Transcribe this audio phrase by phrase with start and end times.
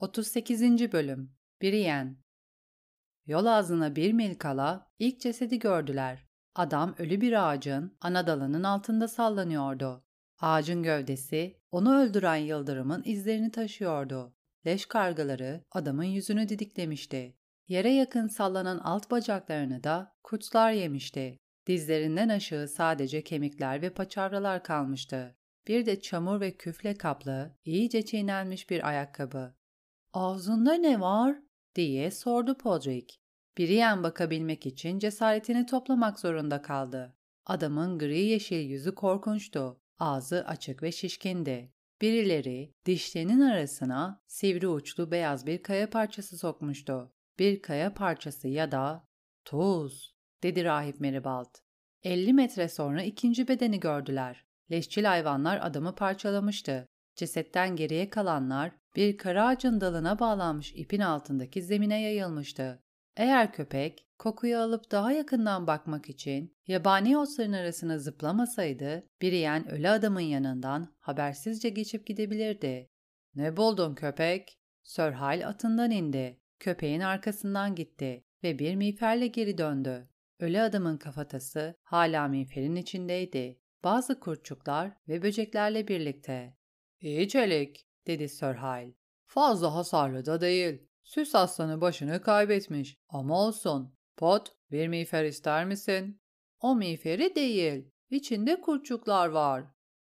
[0.00, 0.92] 38.
[0.92, 1.32] Bölüm
[1.62, 2.18] Biriyen
[3.26, 6.26] Yol ağzına bir mil kala ilk cesedi gördüler.
[6.54, 10.04] Adam ölü bir ağacın ana dalının altında sallanıyordu.
[10.40, 14.34] Ağacın gövdesi onu öldüren yıldırımın izlerini taşıyordu.
[14.66, 17.36] Leş kargaları adamın yüzünü didiklemişti.
[17.68, 21.38] Yere yakın sallanan alt bacaklarını da kurtlar yemişti.
[21.66, 25.36] Dizlerinden aşağı sadece kemikler ve paçavralar kalmıştı.
[25.68, 29.57] Bir de çamur ve küfle kaplı, iyice çiğnenmiş bir ayakkabı.
[30.12, 31.42] ''Ağzında ne var?''
[31.74, 33.14] diye sordu Podrick.
[33.58, 37.16] Biriyen bakabilmek için cesaretini toplamak zorunda kaldı.
[37.46, 39.80] Adamın gri yeşil yüzü korkunçtu.
[39.98, 41.72] Ağzı açık ve şişkindi.
[42.00, 47.12] Birileri dişlerinin arasına sivri uçlu beyaz bir kaya parçası sokmuştu.
[47.38, 49.04] Bir kaya parçası ya da
[49.44, 51.54] tuz, dedi rahip Meribald.
[52.02, 54.44] 50 metre sonra ikinci bedeni gördüler.
[54.70, 56.88] Leşçil hayvanlar adamı parçalamıştı.
[57.18, 62.82] Cesetten geriye kalanlar bir kara ağacın dalına bağlanmış ipin altındaki zemine yayılmıştı.
[63.16, 70.20] Eğer köpek kokuyu alıp daha yakından bakmak için yabani otların arasına zıplamasaydı, biriyen ölü adamın
[70.20, 72.90] yanından habersizce geçip gidebilirdi.
[73.34, 76.40] ''Ne buldun köpek?'' Sir Hal atından indi.
[76.58, 80.08] Köpeğin arkasından gitti ve bir miğferle geri döndü.
[80.40, 83.60] Ölü adamın kafatası hala miğferin içindeydi.
[83.84, 86.57] Bazı kurtçuklar ve böceklerle birlikte.
[87.00, 88.92] ''İyi çelik'' dedi Sir Hal.
[89.26, 90.82] ''Fazla hasarlı da değil.
[91.02, 93.94] Süs aslanı başını kaybetmiş ama olsun.
[94.16, 96.20] Pot, bir miğfer ister misin?
[96.60, 97.90] O miğferi değil.
[98.10, 99.64] İçinde kurtçuklar var.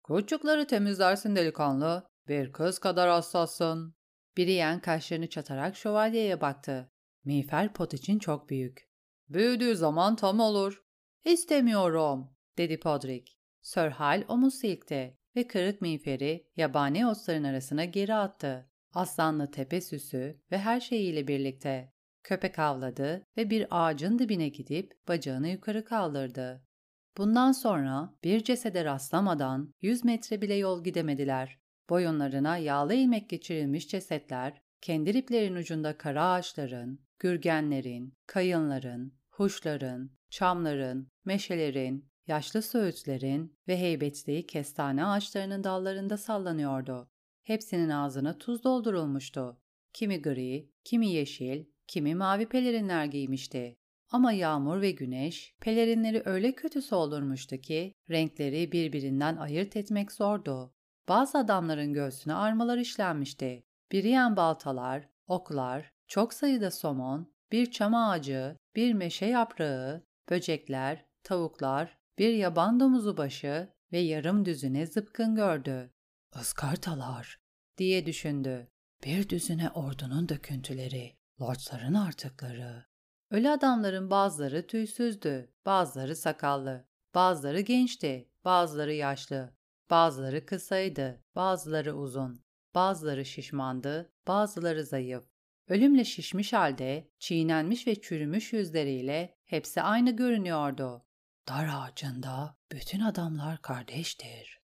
[0.03, 2.07] Kurtçukları temizlersin delikanlı.
[2.27, 3.95] Bir kız kadar hassassın.
[4.37, 6.91] Biriyen kaşlarını çatarak şövalyeye baktı.
[7.23, 8.89] Miğfer pot için çok büyük.
[9.29, 10.83] Büyüdüğü zaman tam olur.
[11.25, 13.31] İstemiyorum, dedi Podrick.
[13.61, 18.69] Sir Hal omuz silkti ve kırık miğferi yabani otların arasına geri attı.
[18.93, 21.93] Aslanlı tepe süsü ve her şeyiyle birlikte.
[22.23, 26.63] Köpek avladı ve bir ağacın dibine gidip bacağını yukarı kaldırdı.
[27.17, 31.59] Bundan sonra bir cesede rastlamadan 100 metre bile yol gidemediler.
[31.89, 42.09] Boyunlarına yağlı ilmek geçirilmiş cesetler, kendi iplerin ucunda kara ağaçların, gürgenlerin, kayınların, huşların, çamların, meşelerin,
[42.27, 47.09] yaşlı söğütlerin ve heybetliği kestane ağaçlarının dallarında sallanıyordu.
[47.43, 49.57] Hepsinin ağzına tuz doldurulmuştu.
[49.93, 53.77] Kimi gri, kimi yeşil, kimi mavi pelerinler giymişti.
[54.11, 60.73] Ama yağmur ve güneş pelerinleri öyle kötü soldurmuştu ki renkleri birbirinden ayırt etmek zordu.
[61.09, 63.63] Bazı adamların göğsüne armalar işlenmişti.
[63.91, 72.33] Biriyen baltalar, oklar, çok sayıda somon, bir çam ağacı, bir meşe yaprağı, böcekler, tavuklar, bir
[72.33, 75.93] yaban domuzu başı ve yarım düzüne zıpkın gördü.
[76.41, 77.39] Iskartalar
[77.77, 78.67] diye düşündü.
[79.03, 82.85] Bir düzüne ordunun döküntüleri, lordların artıkları.
[83.31, 89.53] Ölü adamların bazıları tüysüzdü, bazıları sakallı, bazıları gençti, bazıları yaşlı,
[89.89, 92.43] bazıları kısaydı, bazıları uzun,
[92.75, 95.23] bazıları şişmandı, bazıları zayıf.
[95.67, 101.06] Ölümle şişmiş halde, çiğnenmiş ve çürümüş yüzleriyle hepsi aynı görünüyordu.
[101.47, 104.59] Dar ağacında bütün adamlar kardeştir.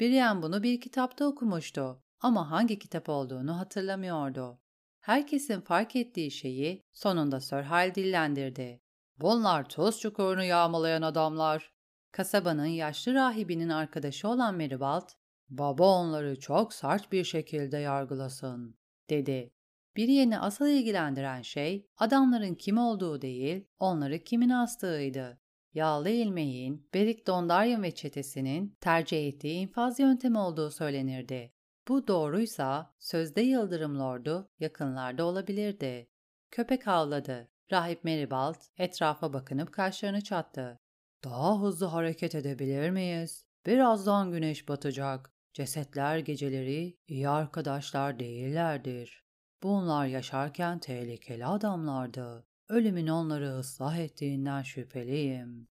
[0.00, 4.60] Brian bunu bir kitapta okumuştu ama hangi kitap olduğunu hatırlamıyordu.
[5.00, 8.82] Herkesin fark ettiği şeyi sonunda Sir Hal dillendirdi.
[9.18, 11.72] Bunlar toz çukurunu yağmalayan adamlar.
[12.12, 15.08] Kasabanın yaşlı rahibinin arkadaşı olan Meribald,
[15.48, 18.78] baba onları çok sert bir şekilde yargılasın,
[19.10, 19.52] dedi.
[19.96, 25.40] Bir yeni asıl ilgilendiren şey adamların kim olduğu değil, onları kimin astığıydı.
[25.74, 31.52] Yağlı ilmeğin Berik Dondarrion ve çetesinin tercih ettiği infaz yöntemi olduğu söylenirdi.
[31.88, 36.08] Bu doğruysa sözde Yıldırım Lordu yakınlarda olabilirdi.
[36.50, 37.48] Köpek havladı.
[37.72, 40.78] Rahip Meribald etrafa bakınıp kaşlarını çattı.
[41.24, 43.46] Daha hızlı hareket edebilir miyiz?
[43.66, 45.32] Birazdan güneş batacak.
[45.52, 49.24] Cesetler geceleri iyi arkadaşlar değillerdir.
[49.62, 52.46] Bunlar yaşarken tehlikeli adamlardı.
[52.70, 55.68] Ölümün onları ıslah ettiğinden şüpheliyim.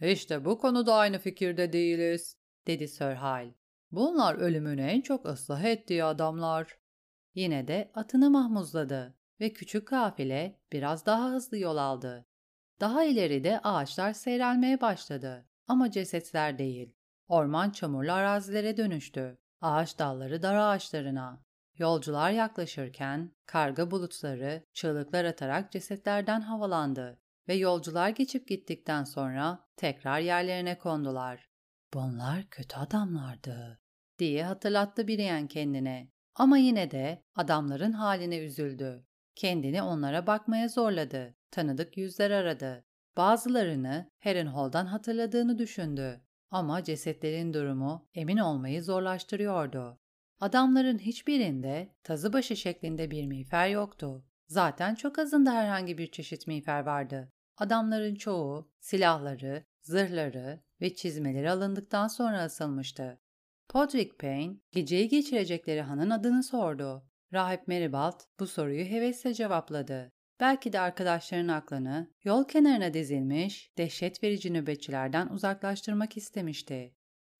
[0.00, 2.36] İşte bu konuda aynı fikirde değiliz,
[2.66, 3.52] dedi Sir Hal.
[3.90, 6.78] Bunlar ölümünü en çok ıslah ettiği adamlar.
[7.34, 12.26] Yine de atını mahmuzladı ve küçük kafile biraz daha hızlı yol aldı.
[12.80, 16.94] Daha ileride ağaçlar seyrelmeye başladı ama cesetler değil.
[17.28, 19.38] Orman çamurlu arazilere dönüştü.
[19.60, 21.47] Ağaç dalları dar ağaçlarına.
[21.78, 30.78] Yolcular yaklaşırken karga bulutları çığlıklar atarak cesetlerden havalandı ve yolcular geçip gittikten sonra tekrar yerlerine
[30.78, 31.48] kondular.
[31.94, 33.80] Bunlar kötü adamlardı
[34.18, 36.10] diye hatırlattı Biriyen kendine.
[36.34, 39.06] Ama yine de adamların haline üzüldü.
[39.34, 41.34] Kendini onlara bakmaya zorladı.
[41.50, 42.84] Tanıdık yüzler aradı.
[43.16, 46.20] Bazılarını Harrenhal'dan hatırladığını düşündü.
[46.50, 50.00] Ama cesetlerin durumu emin olmayı zorlaştırıyordu.
[50.40, 54.24] Adamların hiçbirinde tazıbaşı şeklinde bir miğfer yoktu.
[54.46, 57.32] Zaten çok azında herhangi bir çeşit miğfer vardı.
[57.56, 63.20] Adamların çoğu silahları, zırhları ve çizmeleri alındıktan sonra asılmıştı.
[63.68, 67.04] Podrick Payne, geceyi geçirecekleri hanın adını sordu.
[67.32, 70.12] Rahip Meribald bu soruyu hevesle cevapladı.
[70.40, 76.94] Belki de arkadaşlarının aklını yol kenarına dizilmiş, dehşet verici nöbetçilerden uzaklaştırmak istemişti.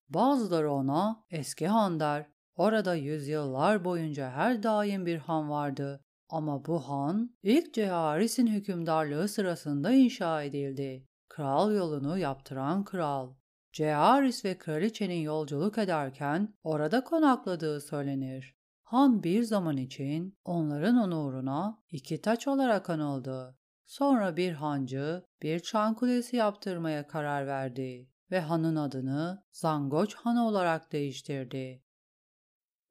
[0.09, 2.25] Bazıları ona eski han der.
[2.59, 6.01] Orada yüzyıllar boyunca her daim bir han vardı.
[6.29, 11.05] Ama bu han ilk Ceharis'in hükümdarlığı sırasında inşa edildi.
[11.29, 13.33] Kral yolunu yaptıran kral.
[13.71, 18.55] Ceharis ve kraliçenin yolculuk ederken orada konakladığı söylenir.
[18.83, 23.57] Han bir zaman için onların onuruna iki taç olarak anıldı.
[23.85, 30.91] Sonra bir hancı bir çan kulesi yaptırmaya karar verdi ve hanın adını Zangoç Han olarak
[30.91, 31.83] değiştirdi.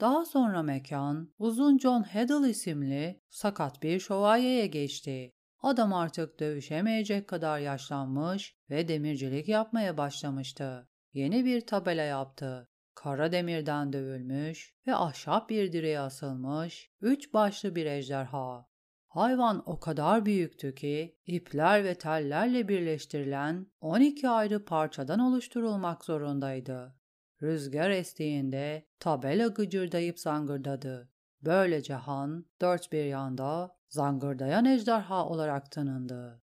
[0.01, 5.33] Daha sonra mekan uzun John Heddle isimli sakat bir şövalyeye geçti.
[5.63, 10.89] Adam artık dövüşemeyecek kadar yaşlanmış ve demircilik yapmaya başlamıştı.
[11.13, 12.69] Yeni bir tabela yaptı.
[12.95, 18.69] Kara demirden dövülmüş ve ahşap bir direğe asılmış üç başlı bir ejderha.
[19.09, 26.98] Hayvan o kadar büyüktü ki ipler ve tellerle birleştirilen 12 ayrı parçadan oluşturulmak zorundaydı.
[27.43, 31.09] Rüzgar estiğinde tabela gıcırdayıp zangırdadı.
[31.43, 36.43] Böylece han dört bir yanda zangırdayan ejderha olarak tanındı.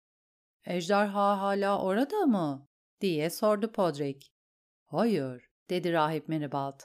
[0.65, 2.67] Ejderha hala orada mı?
[3.01, 4.27] diye sordu Podrick.
[4.85, 6.79] Hayır, dedi rahip Meribald.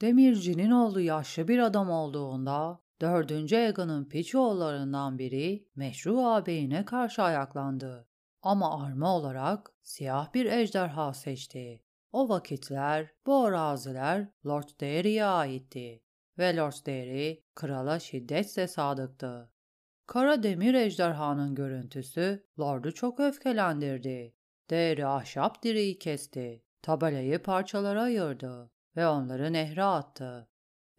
[0.00, 8.08] Demircinin oğlu yaşlı bir adam olduğunda dördüncü Egan'ın Piçoğullarından biri meşru ağabeyine karşı ayaklandı.
[8.42, 11.82] Ama arma olarak siyah bir ejderha seçti.
[12.12, 16.02] O vakitler bu araziler Lord Derry'e aitti
[16.38, 19.50] ve Lord Derry krala şiddetle sadıktı.
[20.06, 24.34] Kara demir ejderhanın görüntüsü Lord'u çok öfkelendirdi.
[24.70, 30.48] Derry ahşap direği kesti, tabelayı parçalara ayırdı ve onları nehre attı.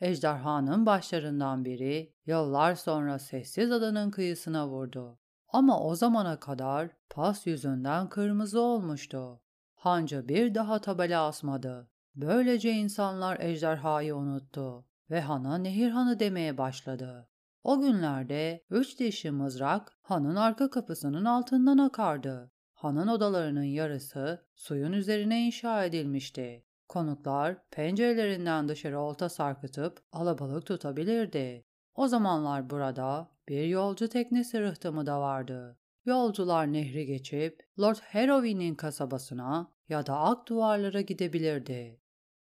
[0.01, 5.19] Ejderhanın başlarından biri yıllar sonra sessiz adanın kıyısına vurdu.
[5.47, 9.41] Ama o zamana kadar pas yüzünden kırmızı olmuştu.
[9.83, 11.89] Hanca bir daha tabela asmadı.
[12.15, 17.29] Böylece insanlar ejderhayı unuttu ve hana nehir hanı demeye başladı.
[17.63, 22.51] O günlerde üç dişli mızrak hanın arka kapısının altından akardı.
[22.73, 26.65] Hanın odalarının yarısı suyun üzerine inşa edilmişti.
[26.87, 31.65] Konuklar pencerelerinden dışarı olta sarkıtıp alabalık tutabilirdi.
[31.95, 35.77] O zamanlar burada bir yolcu teknesi rıhtımı da vardı.
[36.05, 42.01] Yolcular nehri geçip Lord Harrowby'nin kasabasına ya da ak duvarlara gidebilirdi.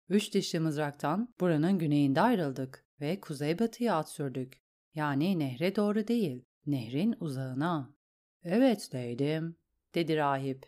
[0.09, 4.61] Üç dişli mızraktan buranın güneyinde ayrıldık ve kuzeybatıya at sürdük.
[4.93, 7.95] Yani nehre doğru değil, nehrin uzağına.
[8.43, 9.57] Evet deydim,
[9.95, 10.65] dedi rahip.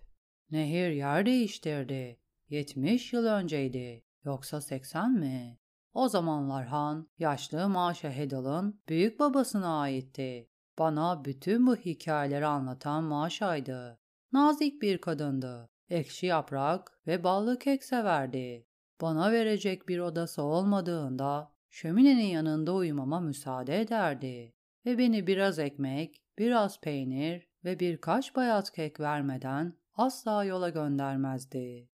[0.51, 2.19] Nehir yer değiştirdi.
[2.49, 4.03] Yetmiş yıl önceydi.
[4.23, 5.59] Yoksa seksen mi?
[5.93, 10.49] O zamanlar Han, yaşlı Maşa Hedal'ın büyük babasına aitti.
[10.79, 13.99] Bana bütün bu hikayeleri anlatan Maşa'ydı.
[14.31, 15.69] Nazik bir kadındı.
[15.89, 18.67] Ekşi yaprak ve ballı kek severdi.
[19.01, 24.53] Bana verecek bir odası olmadığında şöminenin yanında uyumama müsaade ederdi
[24.85, 31.89] ve beni biraz ekmek, biraz peynir ve birkaç bayat kek vermeden asla yola göndermezdi.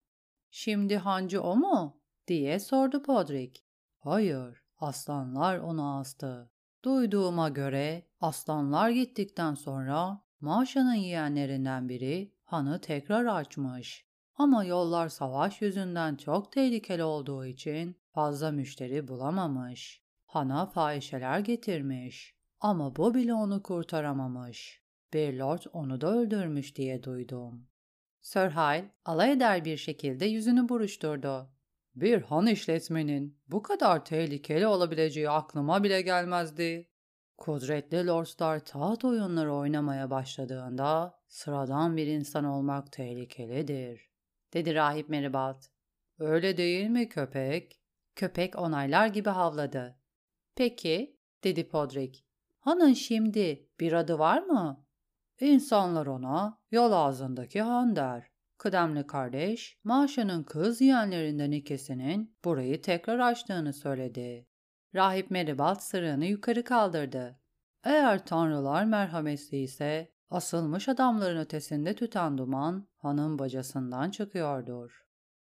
[0.50, 2.00] Şimdi hancı o mu?
[2.26, 3.60] diye sordu Podrick.
[3.98, 6.50] Hayır, aslanlar onu astı.
[6.84, 14.08] Duyduğuma göre aslanlar gittikten sonra Maşa'nın yeğenlerinden biri hanı tekrar açmış.
[14.34, 20.02] Ama yollar savaş yüzünden çok tehlikeli olduğu için fazla müşteri bulamamış.
[20.26, 22.34] Hana fahişeler getirmiş.
[22.60, 24.82] Ama bu bile onu kurtaramamış.
[25.12, 27.66] Bir lord onu da öldürmüş diye duydum.
[28.20, 31.50] Sir Hyle alay eder bir şekilde yüzünü buruşturdu.
[31.94, 36.88] Bir han işletmenin bu kadar tehlikeli olabileceği aklıma bile gelmezdi.
[37.38, 44.10] Kudretli lordlar taht oyunları oynamaya başladığında sıradan bir insan olmak tehlikelidir,
[44.52, 45.62] dedi rahip Meribald.
[46.18, 47.80] Öyle değil mi köpek?
[48.16, 49.98] Köpek onaylar gibi havladı.
[50.56, 52.20] Peki, dedi Podrick.
[52.58, 54.84] Hanın şimdi bir adı var mı?
[55.40, 58.30] İnsanlar ona yol ağzındaki han der.
[58.58, 64.47] Kıdemli kardeş, Maşa'nın kız yeğenlerinden ikisinin burayı tekrar açtığını söyledi.
[64.94, 67.40] Rahip Meribald sırığını yukarı kaldırdı.
[67.84, 75.04] Eğer tanrılar merhametli ise asılmış adamların ötesinde tüten duman hanın bacasından çıkıyordur.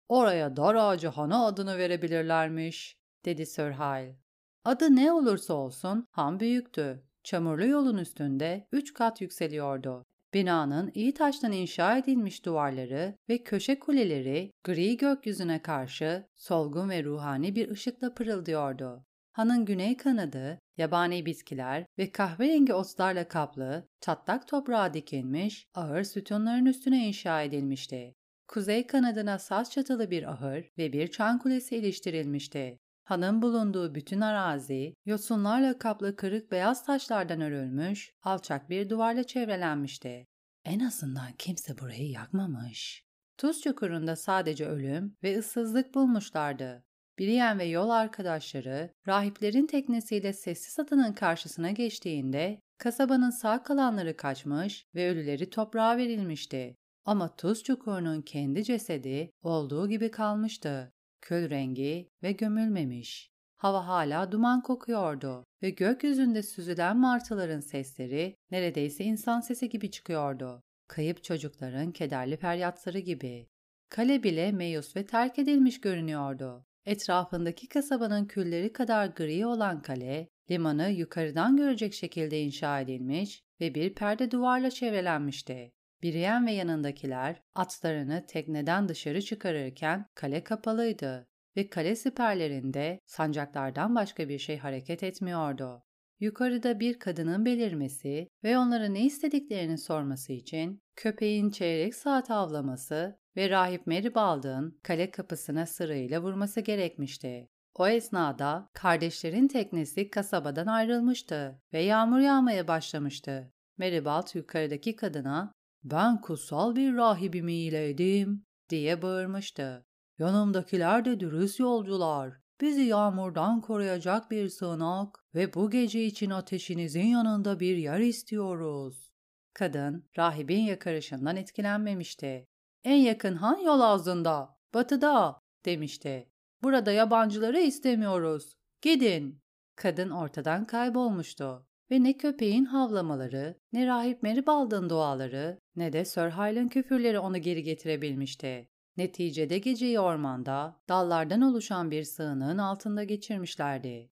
[0.09, 4.17] Oraya dar ağacı hana adını verebilirlermiş, dedi Sir Hyle.
[4.65, 7.05] Adı ne olursa olsun han büyüktü.
[7.25, 10.05] Çamurlu yolun üstünde üç kat yükseliyordu.
[10.35, 17.57] Binanın iyi taştan inşa edilmiş duvarları ve köşe kuleleri gri gökyüzüne karşı solgun ve ruhani
[17.57, 19.05] bir ışıkla pırıldıyordu.
[19.33, 27.09] Hanın güney kanadı, yabani bitkiler ve kahverengi otlarla kaplı, çatlak toprağa dikilmiş, ahır sütunların üstüne
[27.09, 28.15] inşa edilmişti.
[28.49, 32.79] Kuzey kanadına saz çatılı bir ahır ve bir çan kulesi iliştirilmişti.
[33.05, 40.27] Hanın bulunduğu bütün arazi, yosunlarla kaplı kırık beyaz taşlardan örülmüş, alçak bir duvarla çevrelenmişti.
[40.65, 43.05] En azından kimse burayı yakmamış.
[43.39, 46.85] Tuz çukurunda sadece ölüm ve ıssızlık bulmuşlardı.
[47.23, 55.11] Brienne ve yol arkadaşları rahiplerin teknesiyle sessiz adanın karşısına geçtiğinde kasabanın sağ kalanları kaçmış ve
[55.11, 56.77] ölüleri toprağa verilmişti.
[57.05, 60.93] Ama tuz çukurunun kendi cesedi olduğu gibi kalmıştı.
[61.21, 63.31] Kül rengi ve gömülmemiş.
[63.57, 70.63] Hava hala duman kokuyordu ve gökyüzünde süzülen martıların sesleri neredeyse insan sesi gibi çıkıyordu.
[70.89, 73.47] Kayıp çocukların kederli feryatları gibi.
[73.89, 76.65] Kale bile meyus ve terk edilmiş görünüyordu.
[76.87, 83.95] Etrafındaki kasabanın külleri kadar gri olan kale, limanı yukarıdan görecek şekilde inşa edilmiş ve bir
[83.95, 85.73] perde duvarla çevrelenmişti.
[86.03, 94.39] Biriyen ve yanındakiler atlarını tekneden dışarı çıkarırken kale kapalıydı ve kale siperlerinde sancaklardan başka bir
[94.39, 95.83] şey hareket etmiyordu.
[96.21, 103.51] Yukarıda bir kadının belirmesi ve onlara ne istediklerini sorması için köpeğin çeyrek saat avlaması ve
[103.51, 107.49] rahip Meribald'ın kale kapısına sırayla vurması gerekmişti.
[107.75, 113.53] O esnada kardeşlerin teknesi kasabadan ayrılmıştı ve yağmur yağmaya başlamıştı.
[113.79, 115.53] Meribald yukarıdaki kadına
[115.85, 119.87] ben kutsal bir rahibimi iyileydim diye bağırmıştı.
[120.19, 122.33] Yanımdakiler de dürüst yolcular.
[122.61, 129.13] Bizi yağmurdan koruyacak bir sığınak ve bu gece için ateşinizin yanında bir yer istiyoruz.
[129.55, 132.49] Kadın, rahibin yakarışından etkilenmemişti.
[132.85, 136.29] En yakın han yol ağzında, batıda, demişti.
[136.63, 138.57] Burada yabancıları istemiyoruz.
[138.83, 139.43] Gidin.
[139.77, 146.69] Kadın ortadan kaybolmuştu ve ne köpeğin havlamaları, ne rahip Meribald'ın duaları, ne de Sir Hylan
[146.69, 148.69] küfürleri onu geri getirebilmişti.
[148.97, 154.11] Neticede geceyi ormanda, dallardan oluşan bir sığınığın altında geçirmişlerdi.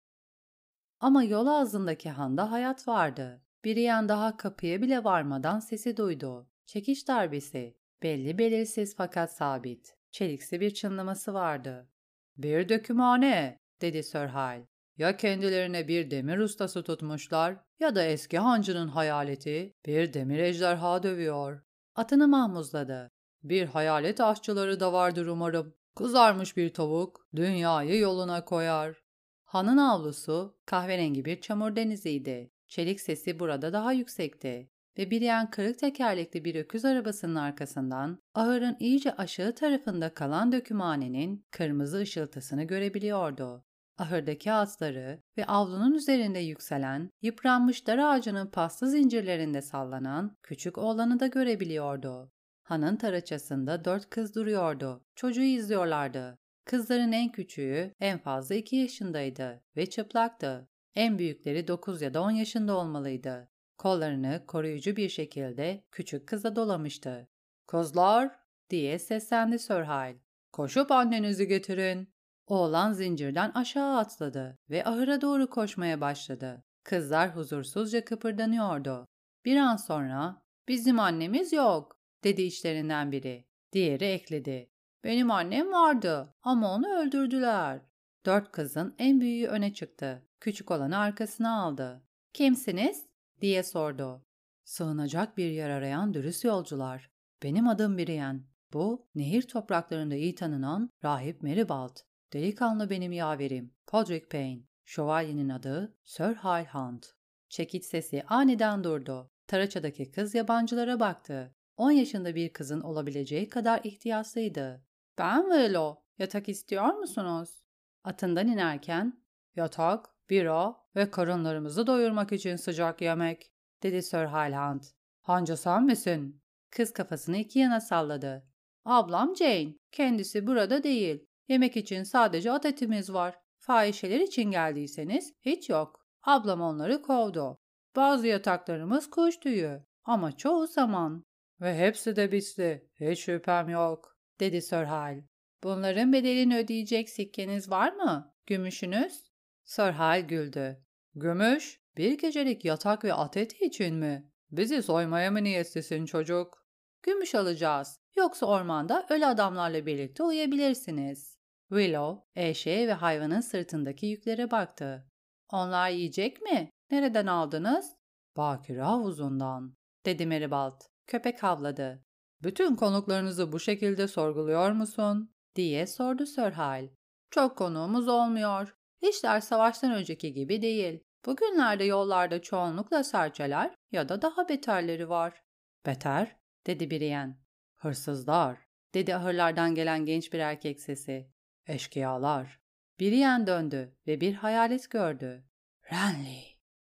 [1.00, 3.42] Ama yol ağzındaki handa hayat vardı.
[3.64, 6.50] Biriyen daha kapıya bile varmadan sesi duydu.
[6.66, 7.79] Çekiş darbesi.
[8.02, 9.96] Belli belirsiz fakat sabit.
[10.10, 11.88] Çeliksi bir çınlaması vardı.
[12.36, 14.66] ''Bir dökümhane'' dedi Sir Hyle.
[14.96, 21.62] Ya kendilerine bir demir ustası tutmuşlar ya da eski hancının hayaleti bir demir ejderha dövüyor.
[21.94, 23.10] Atını mahmuzladı.
[23.42, 25.74] Bir hayalet aşçıları da vardır umarım.
[25.96, 29.02] Kızarmış bir tavuk dünyayı yoluna koyar.
[29.44, 32.50] Hanın avlusu kahverengi bir çamur deniziydi.
[32.68, 38.76] Çelik sesi burada daha yüksekti ve bir yan kırık tekerlekli bir öküz arabasının arkasından ahırın
[38.80, 43.64] iyice aşağı tarafında kalan dökümhanenin kırmızı ışıltısını görebiliyordu
[44.00, 51.26] ahırdaki atları ve avlunun üzerinde yükselen, yıpranmış dar ağacının paslı zincirlerinde sallanan küçük oğlanı da
[51.26, 52.32] görebiliyordu.
[52.62, 55.04] Hanın taraçasında dört kız duruyordu.
[55.14, 56.38] Çocuğu izliyorlardı.
[56.64, 60.68] Kızların en küçüğü en fazla iki yaşındaydı ve çıplaktı.
[60.94, 63.48] En büyükleri dokuz ya da on yaşında olmalıydı.
[63.80, 67.28] Kollarını koruyucu bir şekilde küçük kıza dolamıştı.
[67.66, 68.38] ''Kızlar!''
[68.70, 70.18] diye seslendi Sir Hyle.
[70.52, 72.08] ''Koşup annenizi getirin.''
[72.46, 76.64] Oğlan zincirden aşağı atladı ve ahıra doğru koşmaya başladı.
[76.84, 79.06] Kızlar huzursuzca kıpırdanıyordu.
[79.44, 83.44] Bir an sonra "Bizim annemiz yok." dedi içlerinden biri.
[83.72, 84.70] Diğeri ekledi.
[85.04, 87.80] "Benim annem vardı ama onu öldürdüler."
[88.26, 90.26] Dört kızın en büyüğü öne çıktı.
[90.40, 92.02] Küçük olanı arkasına aldı.
[92.32, 93.09] "Kimsiniz?"
[93.40, 94.24] Diye sordu.
[94.64, 97.10] Sığınacak bir yer arayan dürüst yolcular.
[97.42, 98.46] Benim adım Biriyen.
[98.72, 101.96] Bu, nehir topraklarında iyi tanınan Rahip Meribald.
[102.32, 104.62] Delikanlı benim yaverim, Podrick Payne.
[104.84, 107.06] Şövalyenin adı Sir High Hunt.
[107.48, 109.30] Çekiç sesi aniden durdu.
[109.46, 111.54] Taraçadaki kız yabancılara baktı.
[111.76, 114.84] 10 yaşında bir kızın olabileceği kadar ihtiyaslıydı.
[115.18, 117.62] Ben Velo, yatak istiyor musunuz?
[118.04, 119.22] Atından inerken,
[119.56, 124.82] yatak, bira ve karınlarımızı doyurmak için sıcak yemek, dedi Sir Highland.
[125.20, 126.42] Hanca sen misin?
[126.70, 128.46] Kız kafasını iki yana salladı.
[128.84, 131.26] Ablam Jane, kendisi burada değil.
[131.48, 133.38] Yemek için sadece at etimiz var.
[133.58, 136.06] Fahişeler için geldiyseniz hiç yok.
[136.22, 137.58] Ablam onları kovdu.
[137.96, 141.24] Bazı yataklarımız kuş tüyü ama çoğu zaman.
[141.60, 142.90] Ve hepsi de bitti.
[143.00, 145.22] Hiç şüphem yok, dedi Sir Hal.
[145.62, 148.34] Bunların bedelini ödeyecek sikkeniz var mı?
[148.46, 149.29] Gümüşünüz?
[149.70, 150.84] Sir Hal güldü.
[151.14, 151.80] Gümüş?
[151.96, 154.30] Bir gecelik yatak ve at eti için mi?
[154.50, 156.66] Bizi soymaya mı niyetlisin çocuk?
[157.02, 157.98] Gümüş alacağız.
[158.16, 161.36] Yoksa ormanda ölü adamlarla birlikte uyuyabilirsiniz.
[161.68, 165.06] Willow, eşeğe ve hayvanın sırtındaki yüklere baktı.
[165.52, 166.70] Onlar yiyecek mi?
[166.90, 167.96] Nereden aldınız?
[168.36, 169.74] Bakire havuzundan,
[170.06, 170.80] dedi Meribald.
[171.06, 172.04] Köpek havladı.
[172.42, 175.34] Bütün konuklarınızı bu şekilde sorguluyor musun?
[175.56, 176.88] diye sordu Sir Hal.
[177.30, 178.79] Çok konuğumuz olmuyor.
[179.02, 181.00] İşler savaştan önceki gibi değil.
[181.26, 185.42] Bugünlerde yollarda çoğunlukla serçeler ya da daha beterleri var.
[185.86, 187.36] Beter, dedi Brienne.
[187.76, 188.58] Hırsızlar,
[188.94, 191.30] dedi ahırlardan gelen genç bir erkek sesi.
[191.66, 192.60] Eşkıyalar.
[193.00, 195.44] Brienne döndü ve bir hayalet gördü.
[195.92, 196.42] Renly.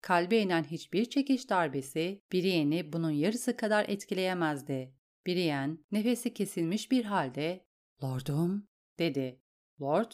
[0.01, 4.95] Kalbe inen hiçbir çekiş darbesi Brienne'i bunun yarısı kadar etkileyemezdi.
[5.27, 7.67] Brienne nefesi kesilmiş bir halde
[8.03, 9.41] ''Lordum'' dedi.
[9.81, 10.13] Lord,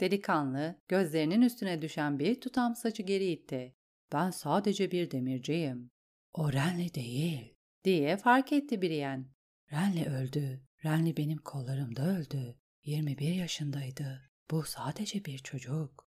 [0.00, 3.76] delikanlı gözlerinin üstüne düşen bir tutam saçı geri itti.
[4.12, 5.90] ''Ben sadece bir demirciyim.''
[6.34, 9.24] ''O Renly değil.'' diye fark etti Brienne.
[9.72, 10.62] Renly öldü.
[10.84, 12.58] Renly benim kollarımda öldü.
[12.84, 14.30] 21 yaşındaydı.
[14.50, 16.08] Bu sadece bir çocuk.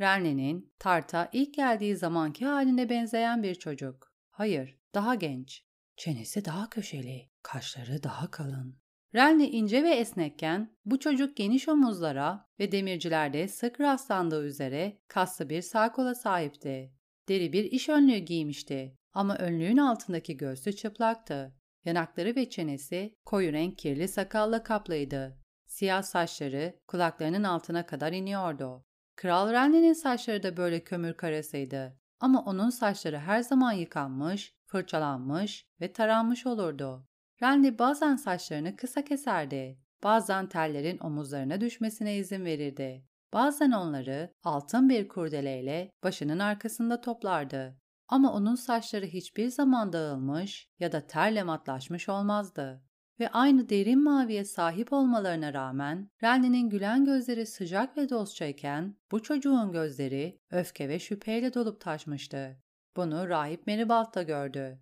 [0.00, 4.12] Renly'nin Tart'a ilk geldiği zamanki haline benzeyen bir çocuk.
[4.30, 5.64] Hayır, daha genç.
[5.96, 8.81] Çenesi daha köşeli, kaşları daha kalın.
[9.14, 15.62] Renly ince ve esnekken bu çocuk geniş omuzlara ve demircilerde sık rastlandığı üzere kaslı bir
[15.62, 16.92] sağ kola sahipti.
[17.28, 21.54] Deri bir iş önlüğü giymişti ama önlüğün altındaki göğsü çıplaktı.
[21.84, 25.38] Yanakları ve çenesi koyu renk kirli sakalla kaplıydı.
[25.66, 28.84] Siyah saçları kulaklarının altına kadar iniyordu.
[29.16, 31.98] Kral Renly'nin saçları da böyle kömür karasıydı.
[32.20, 37.06] Ama onun saçları her zaman yıkanmış, fırçalanmış ve taranmış olurdu.
[37.42, 39.78] Renly bazen saçlarını kısa keserdi.
[40.02, 43.04] Bazen tellerin omuzlarına düşmesine izin verirdi.
[43.32, 47.76] Bazen onları altın bir kurdeleyle başının arkasında toplardı.
[48.08, 52.82] Ama onun saçları hiçbir zaman dağılmış ya da terle matlaşmış olmazdı.
[53.20, 59.72] Ve aynı derin maviye sahip olmalarına rağmen Renly'nin gülen gözleri sıcak ve dostçayken bu çocuğun
[59.72, 62.58] gözleri öfke ve şüpheyle dolup taşmıştı.
[62.96, 64.80] Bunu rahip Meribald da gördü.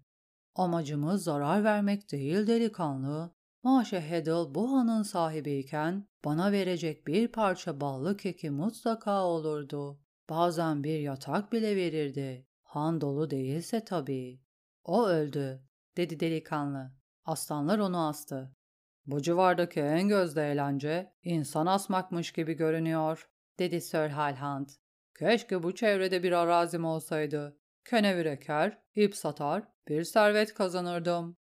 [0.54, 3.34] Amacımız zarar vermek değil delikanlı.
[3.62, 10.00] Maşe Hedel bu hanın sahibiyken bana verecek bir parça ballı keki mutlaka olurdu.
[10.30, 12.46] Bazen bir yatak bile verirdi.
[12.62, 14.40] Han dolu değilse tabii.
[14.84, 15.62] O öldü,
[15.96, 16.92] dedi delikanlı.
[17.24, 18.56] Aslanlar onu astı.
[19.06, 24.68] Bu civardaki en gözde eğlence insan asmakmış gibi görünüyor, dedi Sir Halhand.
[25.18, 27.58] Keşke bu çevrede bir arazim olsaydı.
[27.84, 31.36] Kenevir eker, ip satar, bir servet kazanırdım.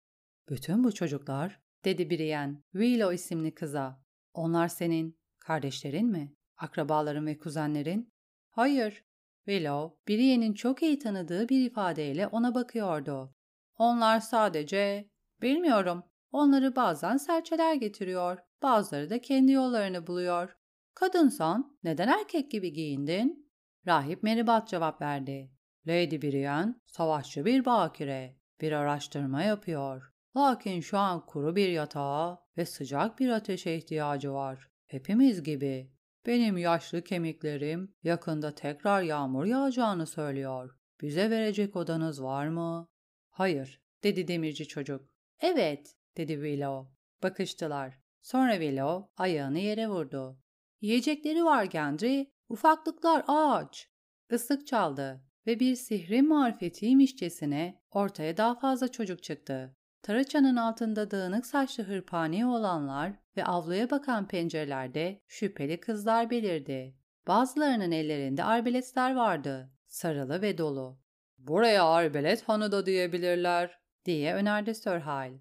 [0.50, 4.04] Bütün bu çocuklar, dedi Brienne, Willow isimli kıza.
[4.34, 6.36] Onlar senin kardeşlerin mi?
[6.58, 8.14] Akrabaların ve kuzenlerin?
[8.50, 9.04] Hayır.
[9.46, 13.36] Willow, Brienne'in çok iyi tanıdığı bir ifadeyle ona bakıyordu.
[13.78, 15.10] Onlar sadece
[15.42, 16.04] Bilmiyorum.
[16.32, 20.58] Onları bazen serçeler getiriyor, bazıları da kendi yollarını buluyor.
[20.94, 23.52] Kadınsan neden erkek gibi giyindin?
[23.88, 25.52] Rahip Meribat cevap verdi.
[25.88, 28.39] Lady Brienne savaşçı bir bakire.
[28.62, 30.14] Bir araştırma yapıyor.
[30.38, 34.70] Lakin şu an kuru bir yatağa ve sıcak bir ateşe ihtiyacı var.
[34.88, 35.92] Hepimiz gibi.
[36.26, 40.76] Benim yaşlı kemiklerim yakında tekrar yağmur yağacağını söylüyor.
[41.02, 42.88] Bize verecek odanız var mı?
[43.30, 45.10] Hayır, dedi demirci çocuk.
[45.40, 46.96] Evet, dedi Willow.
[47.24, 48.00] Bakıştılar.
[48.22, 50.40] Sonra Willow ayağını yere vurdu.
[50.82, 53.90] Yiyecekleri var Gendry, ufaklıklar ağaç.
[54.32, 59.76] Islık çaldı ve bir sihri marifetiymişçesine ortaya daha fazla çocuk çıktı.
[60.02, 66.96] Taraçanın altında dağınık saçlı hırpani olanlar ve avluya bakan pencerelerde şüpheli kızlar belirdi.
[67.28, 71.00] Bazılarının ellerinde arbeletler vardı, sarılı ve dolu.
[71.38, 75.34] Buraya arbelet hanı da diyebilirler, diye önerdi Sir Hal.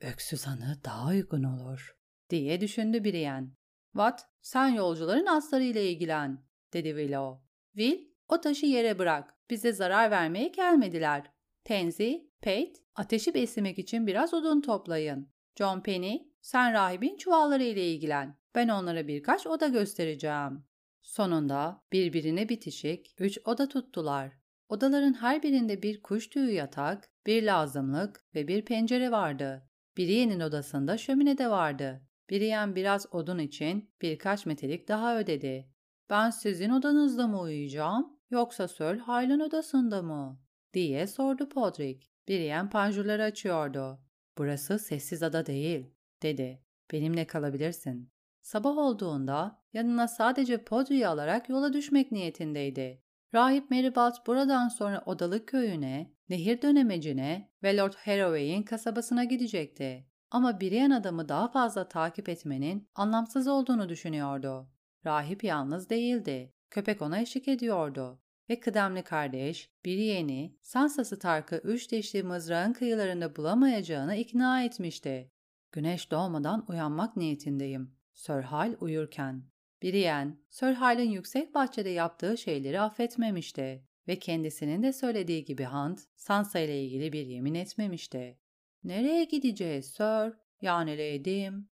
[0.00, 1.96] Öksüz hanı daha uygun olur,
[2.30, 3.48] diye düşündü Brienne.
[3.92, 7.44] Watt, sen yolcuların aslarıyla ilgilen, dedi Willow.
[7.72, 11.30] Will, o taşı yere bırak, bize zarar vermeye gelmediler.
[11.64, 15.28] Tenzi, Pate, ateşi beslemek için biraz odun toplayın.
[15.58, 18.38] John Penny, sen rahibin çuvalları ile ilgilen.
[18.54, 20.64] Ben onlara birkaç oda göstereceğim.
[21.02, 24.32] Sonunda birbirine bitişik üç oda tuttular.
[24.68, 29.68] Odaların her birinde bir kuş tüyü yatak, bir lazımlık ve bir pencere vardı.
[29.96, 32.02] Biriye'nin odasında şömine de vardı.
[32.30, 35.68] Biriyen biraz odun için birkaç metelik daha ödedi.
[36.10, 40.40] ben sizin odanızda mı uyuyacağım yoksa Söl Haylan odasında mı?
[40.72, 42.06] diye sordu Podrick.
[42.28, 44.00] Biriyen panjurları açıyordu.
[44.38, 45.86] Burası sessiz ada değil,
[46.22, 46.62] dedi.
[46.92, 48.10] Benimle kalabilirsin.
[48.42, 53.02] Sabah olduğunda yanına sadece Podrick'i alarak yola düşmek niyetindeydi.
[53.34, 60.06] Rahip Meribald buradan sonra Odalık köyüne, nehir dönemecine ve Lord Harroway'in kasabasına gidecekti.
[60.30, 64.68] Ama Brienne adamı daha fazla takip etmenin anlamsız olduğunu düşünüyordu.
[65.06, 66.54] Rahip yalnız değildi.
[66.70, 68.20] Köpek ona eşlik ediyordu.
[68.50, 75.30] Ve kıdemli kardeş, Brienne'i Sansa Stark'ı üç dişli mızrağın kıyılarında bulamayacağını ikna etmişti.
[75.72, 77.96] Güneş doğmadan uyanmak niyetindeyim.
[78.14, 79.44] Sir Hal uyurken.
[79.82, 86.58] Brienne, Sir Hal'in yüksek bahçede yaptığı şeyleri affetmemişti ve kendisinin de söylediği gibi Hunt, Sansa
[86.58, 88.38] ile ilgili bir yemin etmemişti.
[88.84, 90.32] Nereye gideceğiz Sir?
[90.62, 91.68] Yani Lady'm.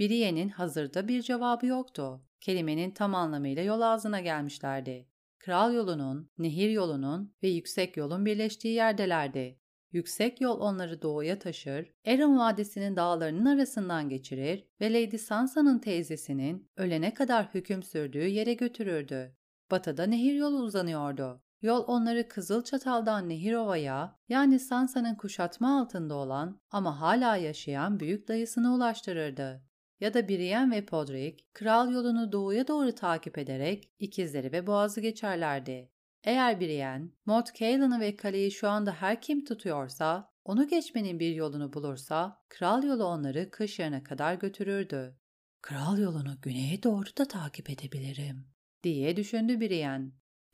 [0.00, 2.22] Brienne'in hazırda bir cevabı yoktu.
[2.40, 5.08] Kelimenin tam anlamıyla yol ağzına gelmişlerdi.
[5.38, 9.58] Kral yolunun, nehir yolunun ve yüksek yolun birleştiği yerdelerdi.
[9.92, 17.14] Yüksek yol onları doğuya taşır, Erin Vadisi'nin dağlarının arasından geçirir ve Lady Sansa'nın teyzesinin ölene
[17.14, 19.36] kadar hüküm sürdüğü yere götürürdü.
[19.70, 21.42] Batıda nehir yolu uzanıyordu.
[21.62, 28.74] Yol onları Kızıl Çatal'dan Nehirova'ya yani Sansa'nın kuşatma altında olan ama hala yaşayan büyük dayısına
[28.74, 29.67] ulaştırırdı.
[30.00, 35.90] Ya da Brienne ve Podrick, kral yolunu doğuya doğru takip ederek ikizleri ve boğazı geçerlerdi.
[36.24, 41.72] Eğer Brienne, Mort Cailan'ı ve kaleyi şu anda her kim tutuyorsa, onu geçmenin bir yolunu
[41.72, 45.16] bulursa, kral yolu onları kış yarına kadar götürürdü.
[45.60, 48.46] Kral yolunu güneye doğru da takip edebilirim,
[48.82, 50.10] diye düşündü Brienne.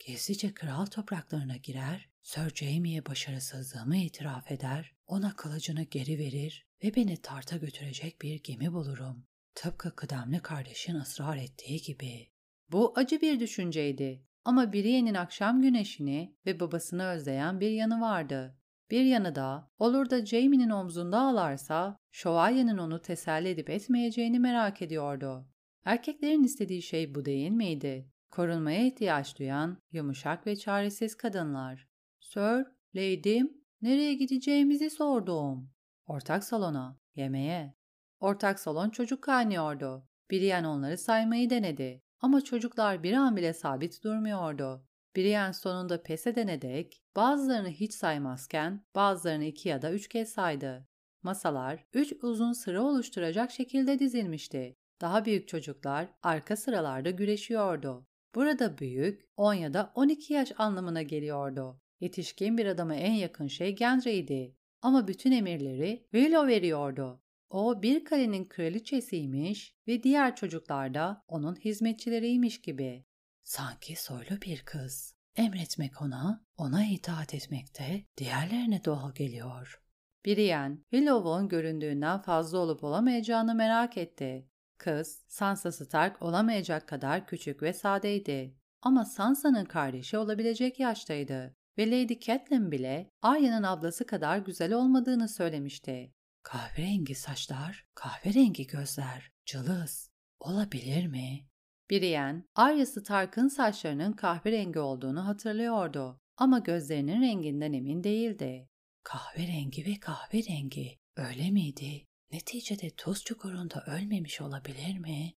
[0.07, 7.17] Gizlice kral topraklarına girer, Sir Jamie'ye başarısızlığımı itiraf eder, ona kılıcını geri verir ve beni
[7.17, 9.27] tarta götürecek bir gemi bulurum.
[9.55, 12.29] Tıpkı kıdemli kardeşin ısrar ettiği gibi.
[12.73, 18.59] Bu acı bir düşünceydi ama Brienne'in akşam güneşini ve babasını özleyen bir yanı vardı.
[18.91, 25.49] Bir yanı da olur da Jamie'nin omzunda ağlarsa şövalyenin onu teselli edip etmeyeceğini merak ediyordu.
[25.85, 28.11] Erkeklerin istediği şey bu değil miydi?
[28.31, 31.89] Korunmaya ihtiyaç duyan, yumuşak ve çaresiz kadınlar.
[32.21, 35.71] Sir, Lady'm, nereye gideceğimizi sordum.
[36.07, 37.75] Ortak salona, yemeğe.
[38.25, 40.09] Ortak salon çocuk kaynıyordu.
[40.31, 42.03] Brienne onları saymayı denedi.
[42.21, 44.87] Ama çocuklar bir an bile sabit durmuyordu.
[45.17, 50.89] Brienne sonunda pes edene bazılarını hiç saymazken bazılarını iki ya da üç kez saydı.
[51.23, 54.77] Masalar üç uzun sıra oluşturacak şekilde dizilmişti.
[55.01, 58.07] Daha büyük çocuklar arka sıralarda güreşiyordu.
[58.35, 61.81] Burada büyük 10 ya da 12 yaş anlamına geliyordu.
[62.01, 64.57] Yetişkin bir adama en yakın şey Gendry'di.
[64.83, 67.24] Ama bütün emirleri Willow veriyordu.
[67.51, 73.05] O bir kalenin kraliçesiymiş ve diğer çocuklar da onun hizmetçileriymiş gibi.
[73.45, 75.15] Sanki soylu bir kız.
[75.37, 79.83] Emretmek ona, ona itaat etmek de diğerlerine doğal geliyor.
[80.27, 84.49] Brienne, Willow'un göründüğünden fazla olup olamayacağını merak etti.
[84.79, 88.57] Kız, Sansa Stark olamayacak kadar küçük ve sadeydi.
[88.83, 96.13] Ama Sansa'nın kardeşi olabilecek yaştaydı ve Lady Catelyn bile Arya'nın ablası kadar güzel olmadığını söylemişti.
[96.45, 100.11] Kahverengi saçlar, kahverengi gözler, cılız.
[100.41, 101.49] Olabilir mi?
[101.91, 108.69] Brienne, Arya Stark'ın saçlarının kahverengi olduğunu hatırlıyordu ama gözlerinin renginden emin değildi.
[109.03, 112.07] Kahverengi ve kahverengi, öyle miydi?
[112.33, 115.35] Neticede tuz çukurunda ölmemiş olabilir mi?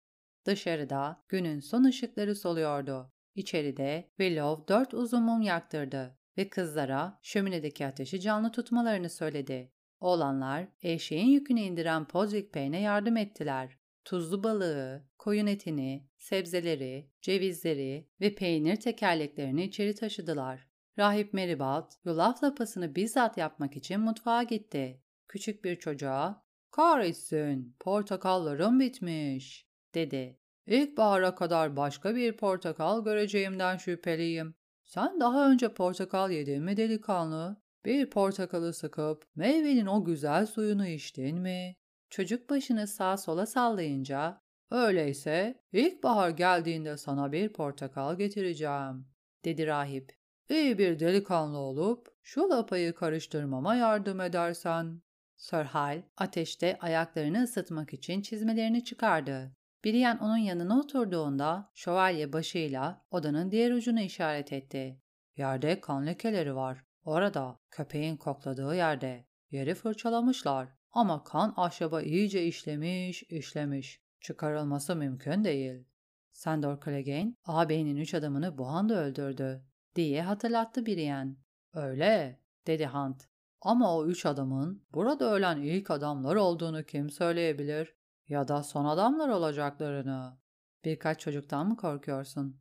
[0.47, 3.13] Dışarıda günün son ışıkları soluyordu.
[3.35, 9.74] İçeride Willow dört uzun mum yaktırdı ve kızlara şöminedeki ateşi canlı tutmalarını söyledi.
[10.05, 13.79] Oğlanlar eşeğin yükünü indiren Podrick Bey'ine yardım ettiler.
[14.05, 20.69] Tuzlu balığı, koyun etini, sebzeleri, cevizleri ve peynir tekerleklerini içeri taşıdılar.
[20.99, 25.03] Rahip Meribald, yulaf lapasını bizzat yapmak için mutfağa gitti.
[25.29, 30.39] Küçük bir çocuğa, ''Kahretsin, portakallarım bitmiş.'' dedi.
[30.67, 34.55] ''İlkbahara kadar başka bir portakal göreceğimden şüpheliyim.
[34.83, 41.39] Sen daha önce portakal yedin mi delikanlı?'' Bir portakalı sıkıp meyvenin o güzel suyunu içtin
[41.39, 41.77] mi?
[42.11, 49.09] Çocuk başını sağa sola sallayınca öyleyse ilkbahar geldiğinde sana bir portakal getireceğim
[49.45, 50.13] dedi rahip.
[50.51, 55.03] İyi bir delikanlı olup şu lapayı karıştırmama yardım edersen.
[55.37, 59.57] Sir Hal ateşte ayaklarını ısıtmak için çizmelerini çıkardı.
[59.85, 65.01] Brienne onun yanına oturduğunda şövalye başıyla odanın diğer ucunu işaret etti.
[65.37, 66.85] Yerde kan lekeleri var.
[67.05, 74.05] Orada köpeğin kokladığı yerde yeri fırçalamışlar ama kan ahşaba iyice işlemiş işlemiş.
[74.21, 75.85] Çıkarılması mümkün değil.
[76.33, 79.65] Sandor Clegane, ağabeyinin üç adamını bu anda öldürdü,
[79.95, 81.37] diye hatırlattı Brienne.
[81.73, 83.23] Öyle, dedi Hunt.
[83.61, 87.95] Ama o üç adamın burada ölen ilk adamlar olduğunu kim söyleyebilir?
[88.29, 90.39] Ya da son adamlar olacaklarını?
[90.85, 92.61] Birkaç çocuktan mı korkuyorsun?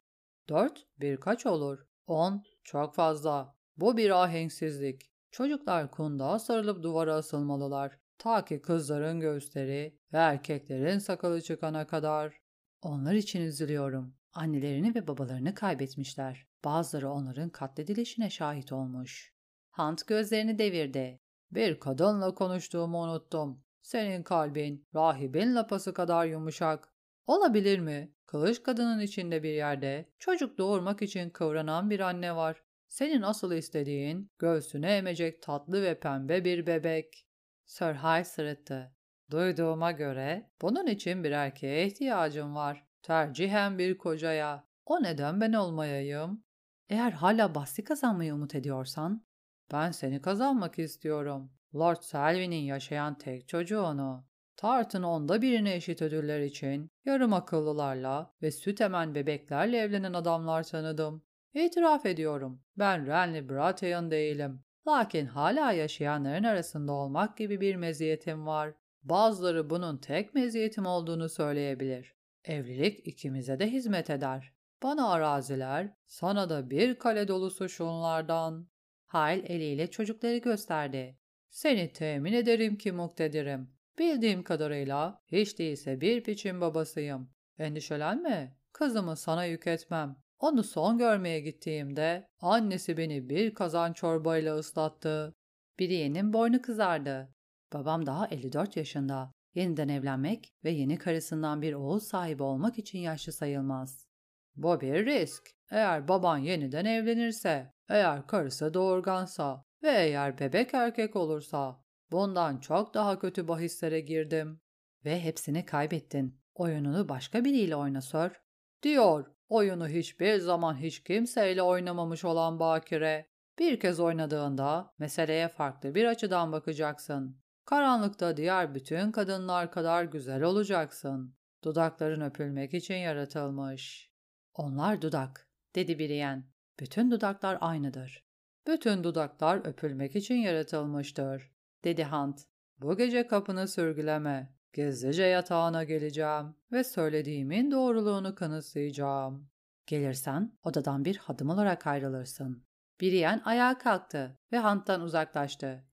[0.50, 1.88] Dört, birkaç olur.
[2.08, 3.56] On, çok fazla.
[3.78, 5.12] Bu bir ahenksizlik.
[5.32, 8.00] Çocuklar kundağa sarılıp duvara asılmalılar.
[8.18, 12.42] Ta ki kızların göğüsleri ve erkeklerin sakalı çıkana kadar.
[12.82, 14.16] Onlar için üzülüyorum.
[14.34, 16.48] Annelerini ve babalarını kaybetmişler.
[16.66, 19.34] Bazıları onların katledilişine şahit olmuş.
[19.72, 21.20] Hunt gözlerini devirdi.
[21.52, 23.64] Bir kadınla konuştuğumu unuttum.
[23.82, 26.94] Senin kalbin rahibin lapası kadar yumuşak.
[27.28, 28.14] Olabilir mi?
[28.26, 32.64] Kılıç kadının içinde bir yerde çocuk doğurmak için kıvranan bir anne var.
[32.94, 37.28] Senin asıl istediğin göğsüne emecek tatlı ve pembe bir bebek.
[37.66, 38.96] Sir High sırıttı.
[39.32, 42.88] Duyduğuma göre bunun için bir erkeğe ihtiyacım var.
[43.02, 44.68] Tercihen bir kocaya.
[44.86, 46.44] O neden ben olmayayım?
[46.90, 49.26] Eğer hala bahsi kazanmayı umut ediyorsan,
[49.72, 51.52] ben seni kazanmak istiyorum.
[51.76, 54.26] Lord Selwyn'in yaşayan tek çocuğu onu.
[54.56, 61.24] Tartın onda birine eşit ödüller için yarım akıllılarla ve süt emen bebeklerle evlenen adamlar tanıdım.
[61.54, 64.64] İtiraf ediyorum, ben Renly Baratheon değilim.
[64.88, 68.74] Lakin hala yaşayanların arasında olmak gibi bir meziyetim var.
[69.04, 72.16] Bazıları bunun tek meziyetim olduğunu söyleyebilir.
[72.44, 74.54] Evlilik ikimize de hizmet eder.
[74.84, 78.68] Bana araziler, sana da bir kale dolusu şunlardan.
[79.06, 81.18] Hayl eliyle çocukları gösterdi.
[81.50, 83.70] Seni temin ederim ki muktedirim.
[84.00, 87.30] Bildiğim kadarıyla hiç değilse bir piçin babasıyım.
[87.58, 90.24] Endişelenme, kızımı sana yük etmem.
[90.44, 95.34] Onu son görmeye gittiğimde annesi beni bir kazan çorbayla ıslattı.
[95.80, 97.34] Biriye'nin boynu kızardı.
[97.74, 99.32] Babam daha 54 yaşında.
[99.56, 104.08] Yeniden evlenmek ve yeni karısından bir oğul sahibi olmak için yaşlı sayılmaz.
[104.56, 105.44] Bu bir risk.
[105.72, 113.20] Eğer baban yeniden evlenirse, eğer karısı doğurgansa ve eğer bebek erkek olursa, bundan çok daha
[113.20, 114.62] kötü bahislere girdim.
[115.06, 116.42] Ve hepsini kaybettin.
[116.56, 118.43] Oyununu başka biriyle oyna Sir.
[118.84, 123.30] Diyor, oyunu hiçbir zaman hiç kimseyle oynamamış olan Bakire.
[123.60, 127.38] Bir kez oynadığında meseleye farklı bir açıdan bakacaksın.
[127.66, 131.36] Karanlıkta diğer bütün kadınlar kadar güzel olacaksın.
[131.64, 134.12] Dudakların öpülmek için yaratılmış.
[134.54, 136.44] Onlar dudak, dedi Brienne.
[136.80, 138.26] Bütün dudaklar aynıdır.
[138.68, 141.52] Bütün dudaklar öpülmek için yaratılmıştır,
[141.84, 142.42] dedi Hunt.
[142.78, 144.54] Bu gece kapını sürgüleme.
[144.74, 149.50] Gizlice yatağına geleceğim ve söylediğimin doğruluğunu kanıtlayacağım.
[149.86, 152.66] Gelirsen odadan bir hadım olarak ayrılırsın.
[153.02, 155.84] Brienne ayağa kalktı ve Hunt'tan uzaklaştı.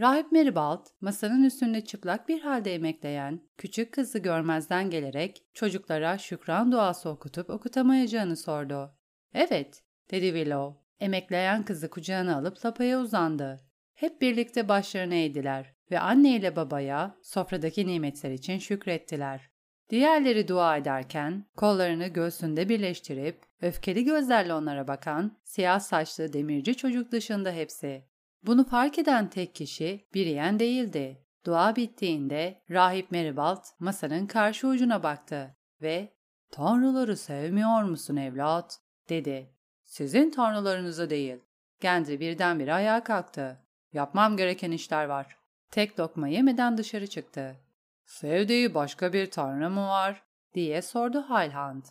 [0.00, 7.08] Rahip Meribald, masanın üstünde çıplak bir halde emekleyen küçük kızı görmezden gelerek çocuklara şükran duası
[7.08, 8.94] okutup okutamayacağını sordu.
[9.34, 10.84] Evet, dedi Willow.
[11.00, 13.60] Emekleyen kızı kucağına alıp lapaya uzandı.
[13.94, 19.50] Hep birlikte başlarını eğdiler ve anne ile babaya sofradaki nimetler için şükrettiler.
[19.90, 27.52] Diğerleri dua ederken kollarını göğsünde birleştirip öfkeli gözlerle onlara bakan siyah saçlı demirci çocuk dışında
[27.52, 28.04] hepsi
[28.42, 31.24] bunu fark eden tek kişi Brienne değildi.
[31.46, 36.14] Dua bittiğinde rahip Meribald masanın karşı ucuna baktı ve
[36.50, 39.54] ''Tanrıları sevmiyor musun evlat?'' dedi.
[39.84, 41.40] ''Sizin tanrılarınızı değil.''
[41.80, 43.63] Gendry birdenbire ayağa kalktı.
[43.94, 45.36] ''Yapmam gereken işler var.''
[45.70, 47.56] Tek lokma yemeden dışarı çıktı.
[48.04, 50.22] ''Sevdiği başka bir tanrı mı var?''
[50.54, 51.84] diye sordu Highland.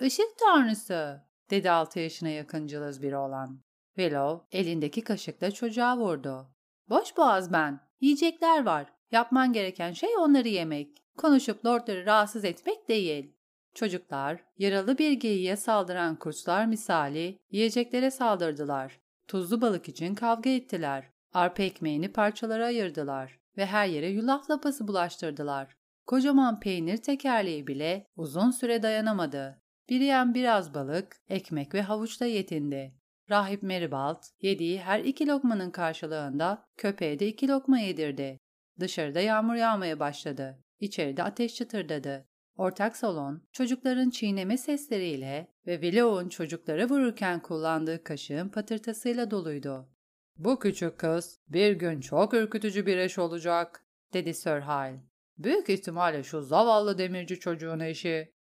[0.00, 3.60] ''Işık tanrısı.'' dedi altı yaşına yakın cılız bir oğlan.
[3.96, 6.46] Willow elindeki kaşıkla çocuğa vurdu.
[6.88, 7.80] Boş boğaz ben.
[8.00, 8.92] Yiyecekler var.
[9.10, 11.02] Yapman gereken şey onları yemek.
[11.16, 13.34] Konuşup lordları rahatsız etmek değil.
[13.74, 19.00] Çocuklar, yaralı bir geyiğe saldıran kurtlar misali yiyeceklere saldırdılar.
[19.28, 21.17] Tuzlu balık için kavga ettiler.
[21.32, 25.76] Arpa ekmeğini parçalara ayırdılar ve her yere yulaf lapası bulaştırdılar.
[26.06, 29.62] Kocaman peynir tekerleği bile uzun süre dayanamadı.
[29.88, 32.94] Biriyen biraz balık, ekmek ve havuçla yetindi.
[33.30, 38.40] Rahip Meribald yediği her iki lokmanın karşılığında köpeğe de iki lokma yedirdi.
[38.80, 40.64] Dışarıda yağmur yağmaya başladı.
[40.80, 42.28] İçeride ateş çıtırdadı.
[42.56, 49.88] Ortak salon çocukların çiğneme sesleriyle ve Willow'un çocuklara vururken kullandığı kaşığın patırtasıyla doluydu.
[50.38, 55.00] ''Bu küçük kız bir gün çok ürkütücü bir eş olacak.'' dedi Sir Hyle.
[55.38, 58.32] ''Büyük ihtimalle şu zavallı demirci çocuğun eşi.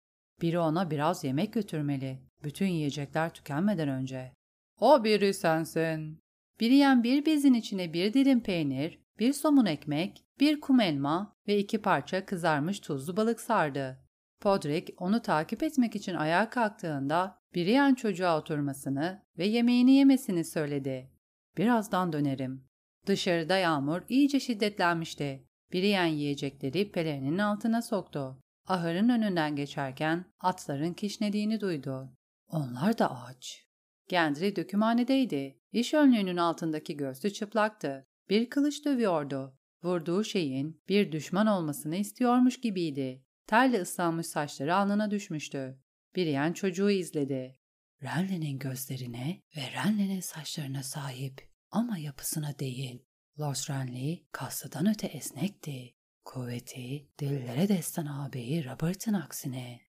[0.42, 2.22] Biri ona biraz yemek götürmeli.
[2.44, 4.34] Bütün yiyecekler tükenmeden önce.''
[4.80, 6.20] O biri sensin.
[6.60, 11.82] Biriyen bir bezin içine bir dilim peynir, bir somun ekmek, bir kum elma ve iki
[11.82, 14.00] parça kızarmış tuzlu balık sardı.
[14.40, 21.17] Podrick onu takip etmek için ayağa kalktığında Brienne çocuğa oturmasını ve yemeğini yemesini söyledi.
[21.58, 22.68] Birazdan dönerim.
[23.06, 25.48] Dışarıda yağmur iyice şiddetlenmişti.
[25.74, 28.42] Brienne yiyecekleri pelerinin altına soktu.
[28.68, 32.14] Ahırın önünden geçerken atların kişnediğini duydu.
[32.48, 33.66] Onlar da aç.
[34.08, 35.60] Gendry dökümhanedeydi.
[35.72, 38.06] İş önlüğünün altındaki göğsü çıplaktı.
[38.30, 39.58] Bir kılıç dövüyordu.
[39.84, 43.24] Vurduğu şeyin bir düşman olmasını istiyormuş gibiydi.
[43.48, 45.80] Terle ıslanmış saçları alnına düşmüştü.
[46.16, 47.56] Brienne çocuğu izledi.
[48.04, 53.06] Renly'nin gözlerine ve Renly'nin saçlarına sahip ama yapısına değil.
[53.40, 55.94] Lord Renly kaslıdan öte esnekti.
[56.26, 59.82] Kuvveti dillere destan ağabeyi Robert'ın aksine.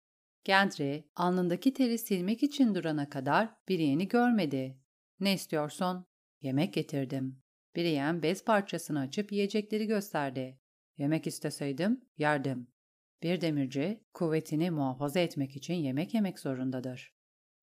[0.43, 4.79] Gendry alnındaki teri silmek için durana kadar Brienne'i görmedi.
[5.19, 6.05] Ne istiyorsun?
[6.41, 7.41] Yemek getirdim.
[7.75, 10.59] Brienne bez parçasını açıp yiyecekleri gösterdi.
[10.97, 12.67] Yemek isteseydim yerdim.
[13.23, 17.13] Bir demirci kuvvetini muhafaza etmek için yemek yemek zorundadır.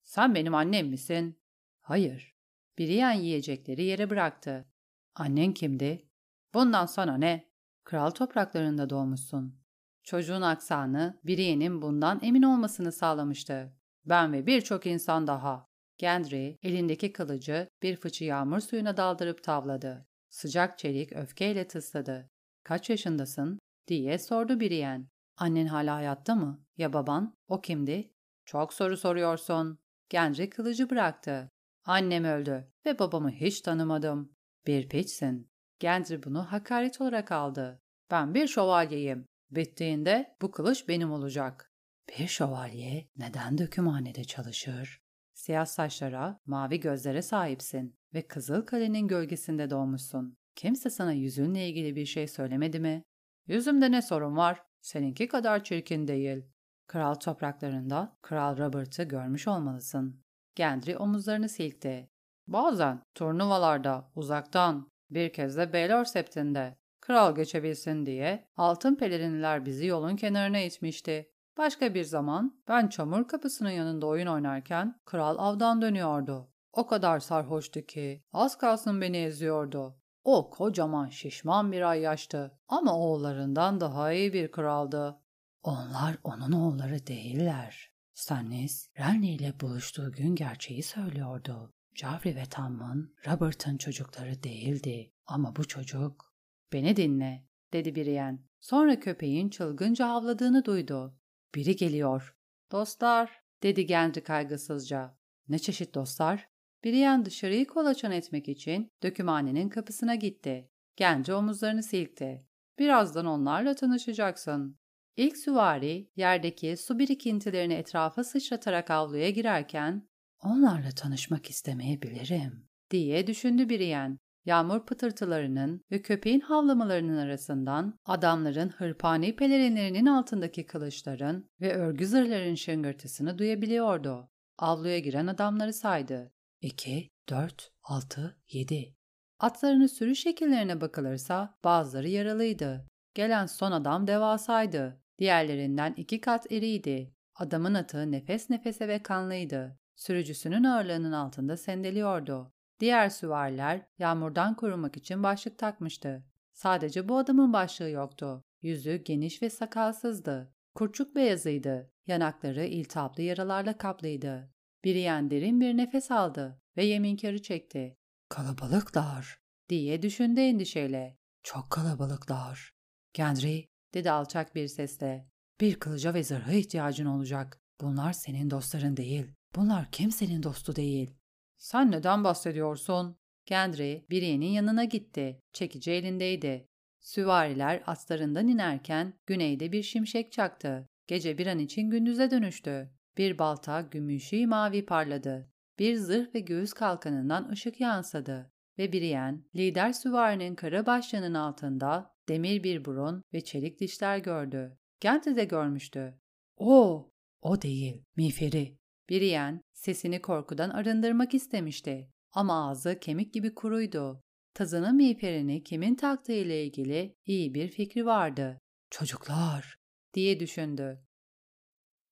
[0.02, 1.40] Sen benim annem misin?
[1.80, 2.33] Hayır.
[2.78, 4.68] Brienne yiyecekleri yere bıraktı.
[5.14, 6.08] Annen kimdi?
[6.54, 7.50] Bundan sana ne?
[7.84, 9.60] Kral topraklarında doğmuşsun.
[10.02, 13.72] Çocuğun aksanı Brienne'in bundan emin olmasını sağlamıştı.
[14.04, 15.66] Ben ve birçok insan daha.
[15.98, 20.06] Gendry elindeki kılıcı bir fıçı yağmur suyuna daldırıp tavladı.
[20.30, 22.30] Sıcak çelik öfkeyle tısladı.
[22.64, 23.58] Kaç yaşındasın?
[23.88, 25.06] diye sordu Brienne.
[25.36, 26.64] Annen hala hayatta mı?
[26.76, 27.34] Ya baban?
[27.48, 28.12] O kimdi?
[28.44, 29.78] Çok soru soruyorsun.
[30.08, 31.50] Gendry kılıcı bıraktı.
[31.84, 34.32] Annem öldü ve babamı hiç tanımadım.
[34.66, 35.50] Bir piçsin.
[35.78, 37.82] Gendry bunu hakaret olarak aldı.
[38.10, 39.26] Ben bir şövalyeyim.
[39.50, 41.72] Bittiğinde bu kılıç benim olacak.
[42.08, 45.02] Bir şövalye neden dökümhanede çalışır?
[45.34, 50.36] Siyah saçlara, mavi gözlere sahipsin ve Kızıl Kale'nin gölgesinde doğmuşsun.
[50.54, 53.02] Kimse sana yüzünle ilgili bir şey söylemedi mi?
[53.46, 54.62] Yüzümde ne sorun var?
[54.80, 56.44] Seninki kadar çirkin değil.
[56.86, 60.23] Kral topraklarında Kral Robert'ı görmüş olmalısın.
[60.54, 62.10] Gendry omuzlarını silkti.
[62.46, 66.76] Bazen turnuvalarda, uzaktan, bir kez de Baylor septinde.
[67.00, 71.30] Kral geçebilsin diye altın pelerinliler bizi yolun kenarına itmişti.
[71.58, 76.50] Başka bir zaman ben çamur kapısının yanında oyun oynarken kral avdan dönüyordu.
[76.72, 79.96] O kadar sarhoştu ki az kalsın beni eziyordu.
[80.24, 85.20] O kocaman şişman bir ayyaştı ama oğullarından daha iyi bir kraldı.
[85.62, 87.93] Onlar onun oğulları değiller.
[88.14, 91.72] Stannis, Renly ile buluştuğu gün gerçeği söylüyordu.
[91.94, 95.12] Joffrey ve Tommen, Robert'ın çocukları değildi.
[95.26, 96.34] Ama bu çocuk...
[96.72, 98.38] Beni dinle, dedi Brienne.
[98.60, 101.18] Sonra köpeğin çılgınca havladığını duydu.
[101.54, 102.36] Biri geliyor.
[102.72, 105.18] Dostlar, dedi Gendry kaygısızca.
[105.48, 106.48] Ne çeşit dostlar?
[106.84, 110.70] Brienne dışarıyı kolaçan etmek için dökümhanenin kapısına gitti.
[110.96, 112.46] Gendry omuzlarını silkti.
[112.78, 114.78] Birazdan onlarla tanışacaksın.
[115.16, 120.08] İlk süvari yerdeki su birikintilerini etrafa sıçratarak avluya girerken
[120.42, 124.18] onlarla tanışmak istemeyebilirim diye düşündü Brienne.
[124.44, 133.38] Yağmur pıtırtılarının ve köpeğin havlamalarının arasından adamların hırpani pelerinlerinin altındaki kılıçların ve örgü zırhların şıngırtısını
[133.38, 134.30] duyabiliyordu.
[134.58, 136.32] Avluya giren adamları saydı.
[136.60, 138.96] 2, 4, 6, 7.
[139.38, 142.86] Atlarının sürü şekillerine bakılırsa bazıları yaralıydı.
[143.14, 145.03] Gelen son adam devasaydı.
[145.18, 147.14] Diğerlerinden iki kat iriydi.
[147.34, 149.78] Adamın atı nefes nefese ve kanlıydı.
[149.96, 152.52] Sürücüsünün ağırlığının altında sendeliyordu.
[152.80, 156.24] Diğer süvariler yağmurdan korunmak için başlık takmıştı.
[156.52, 158.44] Sadece bu adamın başlığı yoktu.
[158.62, 160.54] Yüzü geniş ve sakalsızdı.
[160.74, 161.90] Kurçuk beyazıydı.
[162.06, 164.50] Yanakları iltihaplı yaralarla kaplıydı.
[164.84, 167.96] Biriyen derin bir nefes aldı ve yeminkarı çekti.
[168.28, 171.18] Kalabalıklar diye düşündü endişeyle.
[171.42, 172.74] Çok kalabalıklar.
[173.12, 175.28] Gendry dedi alçak bir sesle.
[175.60, 177.60] Bir kılıca ve zırha ihtiyacın olacak.
[177.80, 179.26] Bunlar senin dostların değil.
[179.56, 181.14] Bunlar kimsenin dostu değil.
[181.56, 183.16] Sen neden bahsediyorsun?
[183.46, 185.40] Gendry, Brienne'in yanına gitti.
[185.52, 186.68] Çekici elindeydi.
[187.00, 190.88] Süvariler atlarından inerken güneyde bir şimşek çaktı.
[191.06, 192.90] Gece bir an için gündüze dönüştü.
[193.18, 195.50] Bir balta gümüşü mavi parladı.
[195.78, 202.62] Bir zırh ve göğüs kalkanından ışık yansıdı ve Brienne, lider süvarinin kara başlığının altında demir
[202.62, 204.78] bir burun ve çelik dişler gördü.
[205.00, 206.14] Gent'i de görmüştü.
[206.56, 207.10] O,
[207.42, 208.76] o değil, miğferi.
[209.10, 212.10] Brienne sesini korkudan arındırmak istemişti.
[212.32, 214.20] Ama ağzı kemik gibi kuruydu.
[214.54, 218.58] Tazının miğferini kimin taktığı ile ilgili iyi bir fikri vardı.
[218.90, 219.76] Çocuklar
[220.14, 221.00] diye düşündü.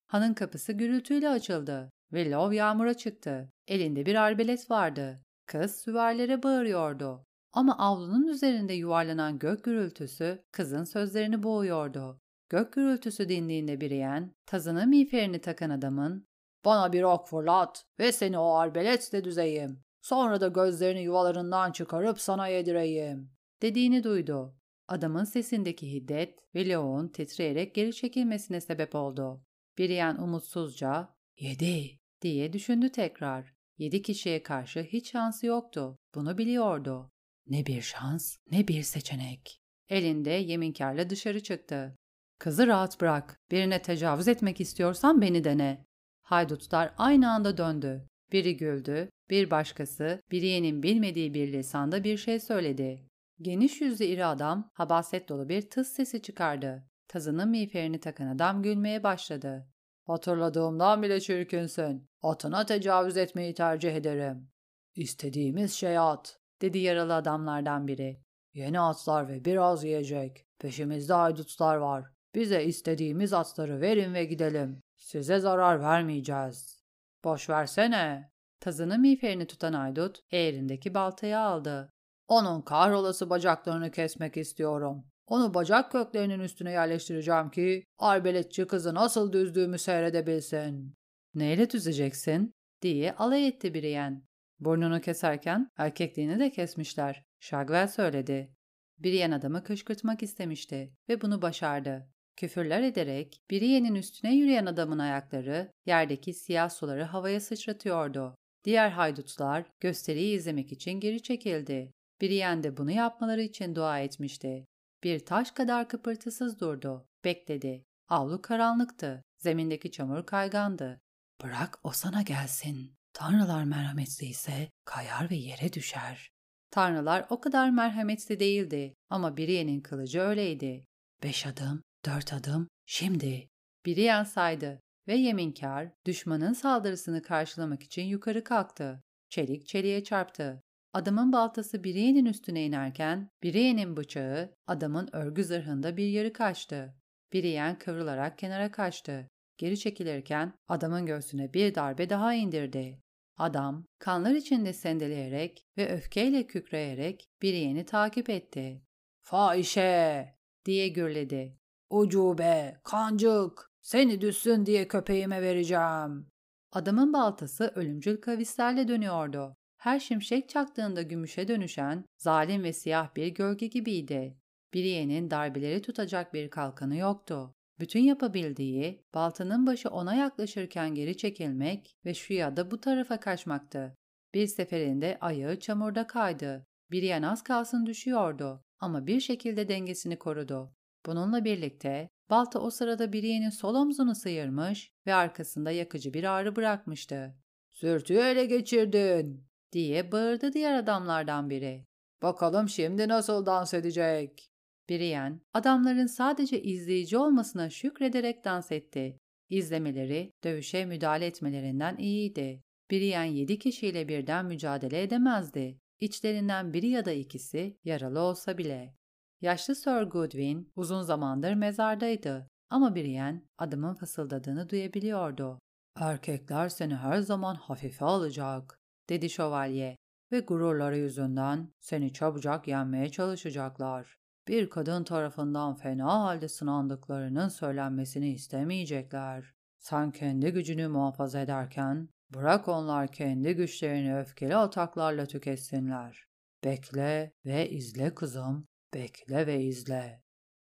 [0.07, 3.53] Hanın kapısı gürültüyle açıldı ve Lov yağmura çıktı.
[3.67, 5.23] Elinde bir arbelet vardı.
[5.47, 7.25] Kız süvarilere bağırıyordu.
[7.53, 12.21] Ama avlunun üzerinde yuvarlanan gök gürültüsü kızın sözlerini boğuyordu.
[12.49, 16.27] Gök gürültüsü dindiğinde Brienne, tazına miğferini takan adamın
[16.65, 19.85] ''Bana bir ok fırlat ve seni o arbeletle düzeyim.
[20.03, 23.31] Sonra da gözlerini yuvalarından çıkarıp sana yedireyim.''
[23.63, 24.57] dediğini duydu.
[24.89, 29.45] Adamın sesindeki hiddet ve Leo'nun titreyerek geri çekilmesine sebep oldu.
[29.79, 31.09] Brienne umutsuzca
[31.41, 33.55] ''Yedi'' diye düşündü tekrar.
[33.79, 35.99] Yedi kişiye karşı hiç şansı yoktu.
[36.15, 37.11] Bunu biliyordu.
[37.47, 39.61] Ne bir şans, ne bir seçenek.
[39.89, 41.97] Elinde yeminkarla dışarı çıktı.
[42.39, 43.41] Kızı rahat bırak.
[43.51, 45.85] Birine tecavüz etmek istiyorsan beni dene.
[46.23, 48.09] Haydutlar aynı anda döndü.
[48.33, 53.09] Biri güldü, bir başkası Biriye'nin bilmediği bir lisanda bir şey söyledi.
[53.41, 56.87] Geniş yüzlü iri adam habaset dolu bir tıs sesi çıkardı.
[57.09, 59.69] Tazının miğferini takan adam gülmeye başladı.
[60.07, 62.09] Hatırladığımdan bile çirkinsün.
[62.23, 64.49] Atına tecavüz etmeyi tercih ederim.
[64.95, 68.21] İstediğimiz şey at, dedi yaralı adamlardan biri.
[68.55, 70.47] Yeni atlar ve biraz yiyecek.
[70.59, 72.05] Peşimizde haydutlar var.
[72.35, 74.83] Bize istediğimiz atları verin ve gidelim.
[74.97, 76.83] Size zarar vermeyeceğiz.
[77.25, 78.33] Boş versene.
[78.61, 81.93] Tazının miğferini tutan haydut eğrindeki baltayı aldı.
[82.29, 85.05] Onun kahrolası bacaklarını kesmek istiyorum.
[85.27, 90.95] Onu bacak köklerinin üstüne yerleştireceğim ki arbeletçi kızı nasıl düzdüğümü seyredebilsin.
[91.35, 92.55] Neyle düzeceksin?
[92.83, 94.23] diye alay etti Brienne.
[94.65, 97.23] Burnunu keserken erkekliğini de kesmişler.
[97.41, 98.55] Shagwell söyledi.
[98.99, 102.09] Brienne adamı kışkırtmak istemişti ve bunu başardı.
[102.37, 108.37] Küfürler ederek Brienne'in üstüne yürüyen adamın ayakları yerdeki siyah suları havaya sıçratıyordu.
[108.65, 111.93] Diğer haydutlar gösteriyi izlemek için geri çekildi.
[112.23, 114.67] Brienne de bunu yapmaları için dua etmişti.
[115.05, 117.07] Bir taş kadar kıpırtısız durdu.
[117.25, 117.85] Bekledi.
[118.09, 119.23] Avlu karanlıktı.
[119.39, 121.01] Zemindeki çamur kaygandı.
[121.43, 122.95] Bırak o sana gelsin.
[123.13, 126.31] Tanrılar merhametli ise kayar ve yere düşer.
[126.71, 130.85] Tanrılar o kadar merhametli değildi ama Brienne'in kılıcı öyleydi.
[131.23, 133.49] Beş adım, dört adım, şimdi.
[133.87, 139.03] Brienne saydı ve yeminkar düşmanın saldırısını karşılamak için yukarı kalktı.
[139.29, 140.63] Çelik çeliğe çarptı.
[140.93, 146.95] Adamın baltası Brienne'in üstüne inerken Brienne'in bıçağı adamın örgü zırhında bir yarı kaçtı.
[147.33, 149.29] Brienne kıvrılarak kenara kaçtı.
[149.59, 153.01] Geri çekilirken adamın göğsüne bir darbe daha indirdi.
[153.37, 158.83] Adam kanlar içinde sendeleyerek ve öfkeyle kükreyerek Brienne'i takip etti.
[159.23, 160.35] Fahişe
[160.65, 161.59] diye gürledi.
[161.91, 166.27] Ucube, kancık, seni düşsün diye köpeğime vereceğim.
[166.73, 173.67] Adamın baltası ölümcül kavislerle dönüyordu her şimşek çaktığında gümüşe dönüşen zalim ve siyah bir gölge
[173.67, 174.37] gibiydi.
[174.75, 177.55] Biriye'nin darbeleri tutacak bir kalkanı yoktu.
[177.81, 183.97] Bütün yapabildiği baltanın başı ona yaklaşırken geri çekilmek ve şu ya da bu tarafa kaçmaktı.
[184.35, 186.67] Bir seferinde ayağı çamurda kaydı.
[186.91, 190.75] Biriyen az kalsın düşüyordu ama bir şekilde dengesini korudu.
[191.07, 197.37] Bununla birlikte balta o sırada Biriye'nin sol omzunu sıyırmış ve arkasında yakıcı bir ağrı bırakmıştı.
[197.73, 201.87] ''Sürtüyü ele geçirdin!'' diye bağırdı diğer adamlardan biri.
[202.23, 204.52] Bakalım şimdi nasıl dans edecek?
[204.91, 209.19] Brienne, adamların sadece izleyici olmasına şükrederek dans etti.
[209.49, 212.63] İzlemeleri, dövüşe müdahale etmelerinden iyiydi.
[212.91, 215.79] Brienne yedi kişiyle birden mücadele edemezdi.
[216.01, 218.95] İçlerinden biri ya da ikisi yaralı olsa bile.
[219.41, 225.59] Yaşlı Sir Goodwin uzun zamandır mezardaydı ama Brienne adamın fısıldadığını duyabiliyordu.
[225.97, 228.79] Erkekler seni her zaman hafife alacak
[229.09, 229.97] dedi şövalye
[230.33, 234.22] ve gururları yüzünden seni çabucak yenmeye çalışacaklar.
[234.49, 239.55] Bir kadın tarafından fena halde sınandıklarının söylenmesini istemeyecekler.
[239.79, 246.25] Sen kendi gücünü muhafaza ederken bırak onlar kendi güçlerini öfkeli ataklarla tüketsinler.
[246.65, 250.23] Bekle ve izle kızım, bekle ve izle.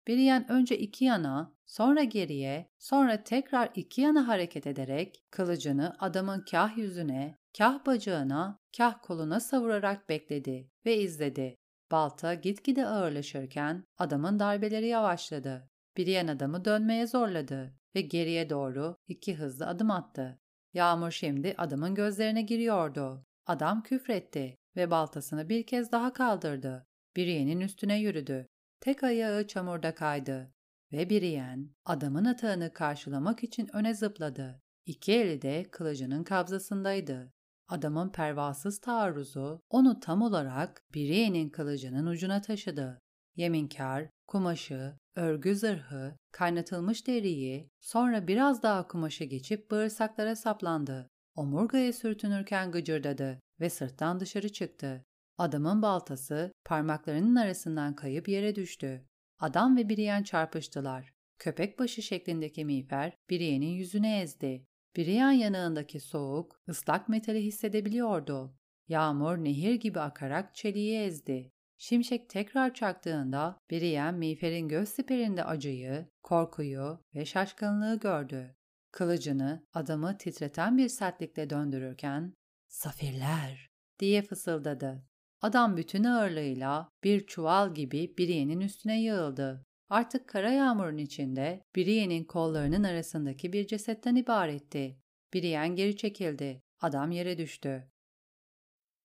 [0.06, 6.76] Biriyen önce iki yana, sonra geriye, sonra tekrar iki yana hareket ederek kılıcını adamın kah
[6.76, 11.59] yüzüne, kah bacağına, kah koluna savurarak bekledi ve izledi.
[11.90, 15.70] Balta gitgide ağırlaşırken adamın darbeleri yavaşladı.
[15.96, 20.40] Biriyen adamı dönmeye zorladı ve geriye doğru iki hızlı adım attı.
[20.74, 23.26] Yağmur şimdi adamın gözlerine giriyordu.
[23.46, 26.86] Adam küfretti ve baltasını bir kez daha kaldırdı.
[27.16, 28.46] Biriyenin üstüne yürüdü.
[28.80, 30.54] Tek ayağı çamurda kaydı
[30.92, 34.62] ve Biriyen adamın atağını karşılamak için öne zıpladı.
[34.86, 37.32] İki eli de kılıcının kabzasındaydı.
[37.70, 42.98] Adamın pervasız taarruzu onu tam olarak Biriye'nin kılıcının ucuna taşıdı.
[43.36, 51.08] Yeminkar, kumaşı, örgü zırhı, kaynatılmış deriyi, sonra biraz daha kumaşı geçip bağırsaklara saplandı.
[51.34, 55.04] Omurgaya sürtünürken gıcırdadı ve sırttan dışarı çıktı.
[55.38, 59.06] Adamın baltası parmaklarının arasından kayıp yere düştü.
[59.38, 61.12] Adam ve Biriyen çarpıştılar.
[61.38, 64.66] köpek başı şeklindeki miğfer Brienne'in yüzüne ezdi.
[64.96, 68.54] Brienne yanağındaki soğuk, ıslak metali hissedebiliyordu.
[68.88, 71.52] Yağmur nehir gibi akarak çeliği ezdi.
[71.78, 78.56] Şimşek tekrar çaktığında Brienne miğferin göz siperinde acıyı, korkuyu ve şaşkınlığı gördü.
[78.92, 82.34] Kılıcını adamı titreten bir sertlikle döndürürken
[82.68, 85.04] ''Safirler!'' diye fısıldadı.
[85.42, 89.66] Adam bütün ağırlığıyla bir çuval gibi Brienne'in üstüne yığıldı.
[89.90, 94.98] Artık kara yağmurun içinde Brienne'in kollarının arasındaki bir cesetten ibaretti.
[95.34, 96.62] Brienne geri çekildi.
[96.80, 97.90] Adam yere düştü.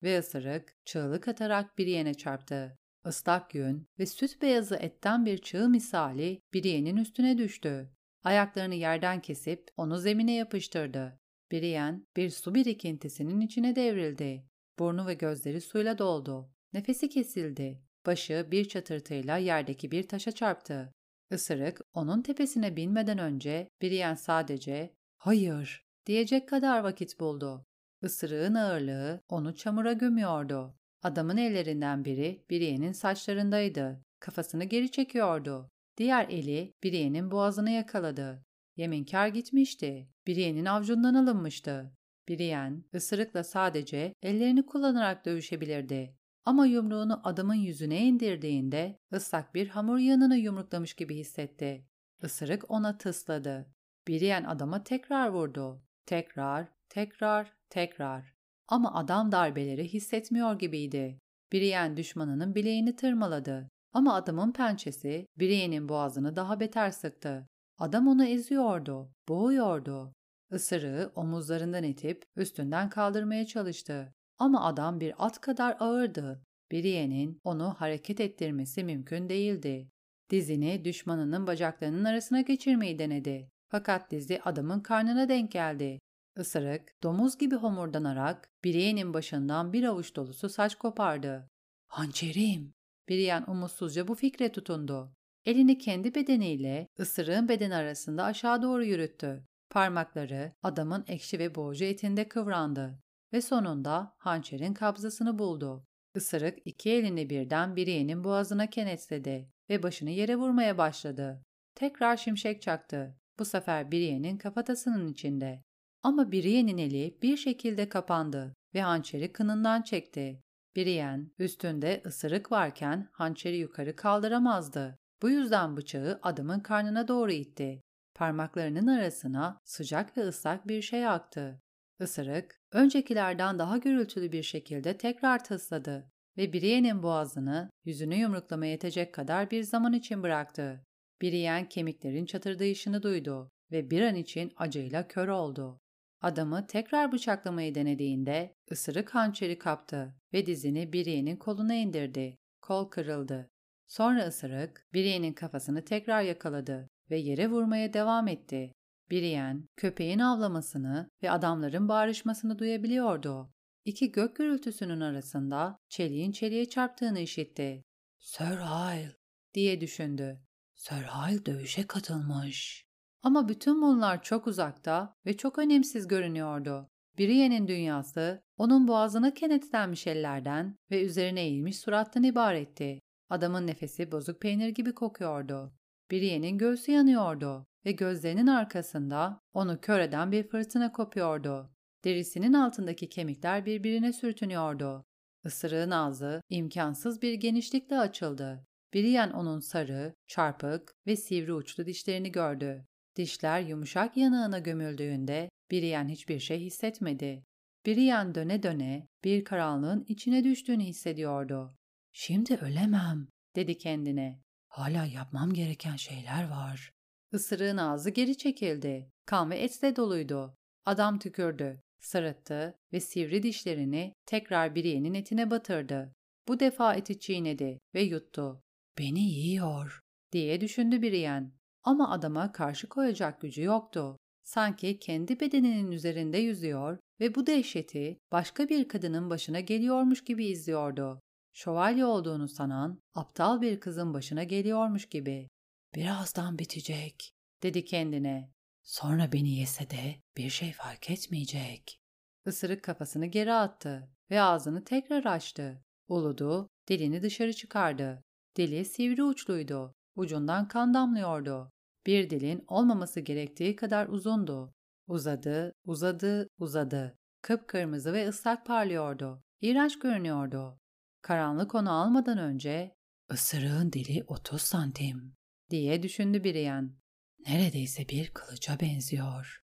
[0.04, 2.78] Ve ısırık çığlık atarak Brienne'e çarptı.
[3.08, 7.92] Islak yün ve süt beyazı etten bir çığ misali Brienne'in üstüne düştü.
[8.24, 11.20] Ayaklarını yerden kesip onu zemine yapıştırdı.
[11.52, 14.46] Brienne bir su birikintisinin içine devrildi.
[14.80, 16.50] Burnu ve gözleri suyla doldu.
[16.74, 17.82] Nefesi kesildi.
[18.06, 20.94] Başı bir çatırtıyla yerdeki bir taşa çarptı.
[21.32, 27.66] Isırık onun tepesine binmeden önce Brienne sadece "Hayır" diyecek kadar vakit buldu.
[28.04, 30.76] Isırığın ağırlığı onu çamura gömüyordu.
[31.04, 34.02] Adamın ellerinden biri Brienne'in saçlarındaydı.
[34.20, 35.70] Kafasını geri çekiyordu.
[35.98, 38.44] Diğer eli Brienne'in boğazını yakaladı.
[38.76, 40.10] Yeminkar gitmişti.
[40.28, 41.92] Brienne'in avcundan alınmıştı.
[42.30, 46.16] Brienne, ısırıkla sadece ellerini kullanarak dövüşebilirdi.
[46.46, 51.86] Ama yumruğunu adamın yüzüne indirdiğinde ıslak bir hamur yanını yumruklamış gibi hissetti.
[52.24, 53.68] Isırık ona tısladı.
[54.08, 55.82] Brienne adama tekrar vurdu.
[56.06, 58.34] Tekrar, tekrar, tekrar.
[58.68, 61.20] Ama adam darbeleri hissetmiyor gibiydi.
[61.54, 63.70] Brienne düşmanının bileğini tırmaladı.
[63.94, 67.48] Ama adamın pençesi Brienne'in boğazını daha beter sıktı.
[67.78, 70.14] Adam onu eziyordu, boğuyordu.
[70.52, 74.15] Isırığı omuzlarından itip üstünden kaldırmaya çalıştı.
[74.38, 76.42] Ama adam bir at kadar ağırdı.
[76.72, 79.90] Brienne'in onu hareket ettirmesi mümkün değildi.
[80.30, 83.50] Dizini düşmanının bacaklarının arasına geçirmeyi denedi.
[83.68, 86.00] Fakat dizi adamın karnına denk geldi.
[86.38, 91.50] Isırık, domuz gibi homurdanarak Brienne'in başından bir avuç dolusu saç kopardı.
[91.88, 92.74] Hançerim!
[93.10, 95.14] Brienne umutsuzca bu fikre tutundu.
[95.46, 99.46] Elini kendi bedeniyle ısırığın bedeni arasında aşağı doğru yürüttü.
[99.70, 103.05] Parmakları adamın ekşi ve boğucu etinde kıvrandı
[103.36, 105.86] ve sonunda hançerin kabzasını buldu.
[106.16, 111.44] Isırık iki elini birden Brienne'in boğazına kenetledi ve başını yere vurmaya başladı.
[111.76, 113.18] Tekrar şimşek çaktı.
[113.40, 115.64] Bu sefer Brienne'in kafatasının içinde.
[116.04, 120.42] Ama Brienne'in eli bir şekilde kapandı ve hançeri kınından çekti.
[120.76, 124.98] Brienne üstünde ısırık varken hançeri yukarı kaldıramazdı.
[125.22, 127.82] Bu yüzden bıçağı adamın karnına doğru itti.
[128.14, 131.62] Parmaklarının arasına sıcak ve ıslak bir şey aktı.
[132.00, 139.52] Isırık, öncekilerden daha gürültülü bir şekilde tekrar tısladı ve Brienne'in boğazını yüzünü yumruklamaya yetecek kadar
[139.52, 140.86] bir zaman için bıraktı.
[141.22, 145.80] Brienne kemiklerin çatırdayışını duydu ve bir an için acıyla kör oldu.
[146.22, 152.38] Adamı tekrar bıçaklamayı denediğinde ısırık hançeri kaptı ve dizini Brienne'in koluna indirdi.
[152.62, 153.50] Kol kırıldı.
[153.88, 158.72] Sonra ısırık Brienne'in kafasını tekrar yakaladı ve yere vurmaya devam etti.
[159.12, 163.52] Brienne, köpeğin avlamasını ve adamların bağırışmasını duyabiliyordu.
[163.86, 167.84] İki gök gürültüsünün arasında çeliğin çeliğe çarptığını işitti.
[168.20, 169.16] Sir Hyle
[169.54, 170.42] diye düşündü.
[170.76, 172.86] Sir Hyle dövüşe katılmış.
[173.24, 176.90] Ama bütün bunlar çok uzakta ve çok önemsiz görünüyordu.
[177.20, 183.00] Brienne'in dünyası onun boğazına kenetlenmiş ellerden ve üzerine eğilmiş surattan ibaretti.
[183.30, 185.74] Adamın nefesi bozuk peynir gibi kokuyordu.
[186.12, 191.72] Brienne'in göğsü yanıyordu ve gözlerinin arkasında onu kör eden bir fırtına kopuyordu.
[192.04, 195.06] Derisinin altındaki kemikler birbirine sürtünüyordu.
[195.46, 198.66] Isırığın ağzı imkansız bir genişlikle açıldı.
[198.94, 202.86] Brienne onun sarı, çarpık ve sivri uçlu dişlerini gördü.
[203.16, 207.44] Dişler yumuşak yanağına gömüldüğünde Brienne hiçbir şey hissetmedi.
[207.86, 211.76] Brienne döne döne bir karanlığın içine düştüğünü hissediyordu.
[212.12, 214.42] Şimdi ölemem, dedi kendine.
[214.68, 216.95] Hala yapmam gereken şeyler var.
[217.34, 219.12] Isırığın ağzı geri çekildi.
[219.26, 220.58] Kan ve etle doluydu.
[220.86, 226.14] Adam tükürdü, sırıttı ve sivri dişlerini tekrar Brienne'in etine batırdı.
[226.48, 228.62] Bu defa eti çiğnedi ve yuttu.
[228.98, 230.00] Beni yiyor
[230.32, 231.52] diye düşündü Brienne.
[231.84, 234.18] Ama adama karşı koyacak gücü yoktu.
[234.44, 241.20] Sanki kendi bedeninin üzerinde yüzüyor ve bu dehşeti başka bir kadının başına geliyormuş gibi izliyordu.
[241.54, 245.48] Şövalye olduğunu sanan aptal bir kızın başına geliyormuş gibi.
[245.96, 247.34] Birazdan bitecek,
[247.64, 248.52] dedi kendine.
[248.84, 252.00] Sonra beni yese de bir şey fark etmeyecek.
[252.46, 255.84] Isırık kafasını geri attı ve ağzını tekrar açtı.
[256.08, 258.24] Uludu, dilini dışarı çıkardı.
[258.56, 259.94] Dili sivri uçluydu.
[260.16, 261.72] Ucundan kan damlıyordu.
[262.06, 264.74] Bir dilin olmaması gerektiği kadar uzundu.
[265.08, 267.18] Uzadı, uzadı, uzadı.
[267.42, 269.44] Kıpkırmızı ve ıslak parlıyordu.
[269.62, 270.80] İğrenç görünüyordu.
[271.22, 272.96] Karanlık onu almadan önce
[273.34, 275.36] ''Isırığın dili 30 santim
[275.70, 276.98] diye düşündü Brian.
[277.40, 279.64] Neredeyse bir kılıca benziyor.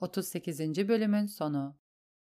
[0.00, 0.88] 38.
[0.88, 1.79] bölümün sonu